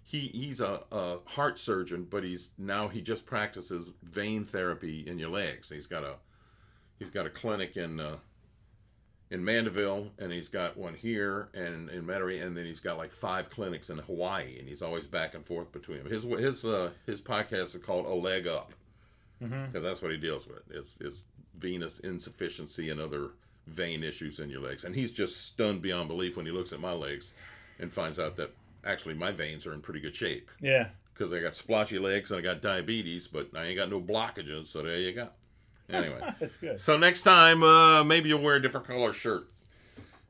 He 0.02 0.28
he's 0.28 0.60
a, 0.60 0.82
a 0.90 1.18
heart 1.26 1.58
surgeon, 1.58 2.06
but 2.10 2.24
he's 2.24 2.50
now 2.58 2.88
he 2.88 3.00
just 3.00 3.24
practices 3.26 3.92
vein 4.02 4.44
therapy 4.44 5.04
in 5.06 5.18
your 5.18 5.30
legs. 5.30 5.68
He's 5.70 5.86
got 5.86 6.02
a 6.04 6.16
he's 6.98 7.10
got 7.10 7.26
a 7.26 7.30
clinic 7.30 7.76
in 7.76 8.00
uh, 8.00 8.16
in 9.32 9.44
Mandeville, 9.44 10.10
and 10.18 10.30
he's 10.30 10.48
got 10.48 10.76
one 10.76 10.94
here 10.94 11.48
and 11.54 11.88
in 11.90 12.04
Metairie, 12.04 12.44
and 12.44 12.56
then 12.56 12.64
he's 12.64 12.80
got 12.80 12.98
like 12.98 13.10
five 13.10 13.48
clinics 13.50 13.88
in 13.90 13.98
Hawaii, 13.98 14.58
and 14.58 14.68
he's 14.68 14.82
always 14.82 15.06
back 15.06 15.34
and 15.34 15.44
forth 15.44 15.72
between 15.72 15.98
them. 16.04 16.12
His 16.12 16.22
his 16.24 16.64
uh, 16.64 16.90
his 17.06 17.20
podcast 17.20 17.74
is 17.74 17.78
called 17.84 18.06
A 18.06 18.14
Leg 18.14 18.46
Up 18.46 18.72
Mm-hmm. 19.42 19.66
because 19.66 19.82
that's 19.82 20.00
what 20.02 20.12
he 20.12 20.16
deals 20.18 20.46
with. 20.46 20.62
It's 20.70 20.96
it's 21.00 21.24
venous 21.58 21.98
insufficiency 22.00 22.90
and 22.90 23.00
other 23.00 23.30
vein 23.66 24.04
issues 24.04 24.38
in 24.38 24.48
your 24.48 24.60
legs. 24.60 24.84
And 24.84 24.94
he's 24.94 25.10
just 25.10 25.46
stunned 25.46 25.82
beyond 25.82 26.06
belief 26.08 26.36
when 26.36 26.46
he 26.46 26.52
looks 26.52 26.72
at 26.72 26.78
my 26.80 26.92
legs 26.92 27.32
and 27.80 27.92
finds 27.92 28.20
out 28.20 28.36
that 28.36 28.54
actually 28.84 29.14
my 29.14 29.32
veins 29.32 29.66
are 29.66 29.72
in 29.72 29.80
pretty 29.80 29.98
good 30.00 30.14
shape 30.14 30.48
Yeah. 30.60 30.88
because 31.12 31.32
I 31.32 31.40
got 31.40 31.54
splotchy 31.56 31.98
legs 31.98 32.30
and 32.30 32.38
I 32.38 32.42
got 32.42 32.62
diabetes, 32.62 33.26
but 33.28 33.48
I 33.56 33.64
ain't 33.66 33.76
got 33.76 33.90
no 33.90 34.00
blockages. 34.00 34.66
So 34.68 34.82
there 34.82 34.98
you 34.98 35.12
go. 35.12 35.28
Anyway, 35.92 36.20
That's 36.40 36.56
good. 36.56 36.80
so 36.80 36.96
next 36.96 37.22
time 37.22 37.62
uh, 37.62 38.02
maybe 38.04 38.28
you'll 38.28 38.42
wear 38.42 38.56
a 38.56 38.62
different 38.62 38.86
color 38.86 39.12
shirt. 39.12 39.48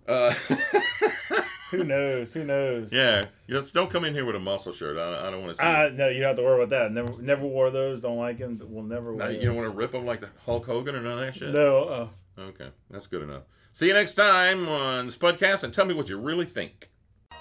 Uh, 0.09 0.33
Who 1.71 1.85
knows? 1.85 2.35
Who 2.35 2.45
knows? 2.45 2.93
yeah, 2.93 3.25
just 3.49 3.73
don't 3.73 3.91
come 3.91 4.05
in 4.05 4.13
here 4.13 4.27
with 4.27 4.37
a 4.37 4.41
muscle 4.41 4.73
shirt. 4.73 4.99
I, 4.99 5.29
I 5.29 5.31
don't 5.31 5.43
want 5.43 5.57
to 5.57 5.63
see. 5.63 5.67
Uh, 5.67 5.89
no, 5.95 6.09
you 6.09 6.21
don't 6.21 6.29
have 6.29 6.37
to 6.37 6.43
worry 6.43 6.63
about 6.63 6.69
that. 6.71 6.93
Never, 6.93 7.23
never 7.23 7.47
wore 7.47 7.71
those. 7.71 8.03
Don't 8.03 8.19
like 8.19 8.39
them. 8.39 8.61
We'll 8.63 8.85
never 8.85 9.13
Now, 9.13 9.25
wear. 9.25 9.33
you 9.33 9.47
don't 9.47 9.57
want 9.57 9.71
to 9.71 9.77
rip 9.77 9.93
them 9.93 10.05
like 10.05 10.21
the 10.21 10.29
Hulk 10.45 10.67
Hogan 10.67 10.95
or 10.95 11.01
none 11.01 11.19
of 11.19 11.25
that 11.25 11.35
shit. 11.35 11.55
No. 11.55 11.85
Uh, 11.85 12.09
Okay, 12.39 12.69
that's 12.91 13.07
good 13.07 13.23
enough. 13.23 13.43
See 13.73 13.87
you 13.89 13.93
next 13.93 14.15
time 14.15 14.67
on 14.67 15.09
Spudcast 15.09 15.65
and 15.65 15.73
tell 15.73 15.85
me 15.85 15.93
what 15.93 16.09
you 16.09 16.19
really 16.19 16.47
think. 16.47 16.89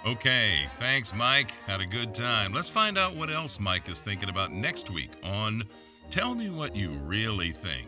Okay, 0.05 0.65
thanks, 0.79 1.13
Mike. 1.13 1.51
Had 1.65 1.79
a 1.79 1.85
good 1.85 2.13
time. 2.13 2.51
Let's 2.53 2.69
find 2.69 2.97
out 2.97 3.15
what 3.15 3.29
else 3.31 3.57
Mike 3.59 3.87
is 3.87 4.01
thinking 4.01 4.27
about 4.29 4.51
next 4.51 4.89
week 4.89 5.11
on 5.23 5.63
Tell 6.09 6.35
Me 6.35 6.49
What 6.49 6.75
You 6.75 6.91
Really 7.03 7.51
Think. 7.51 7.87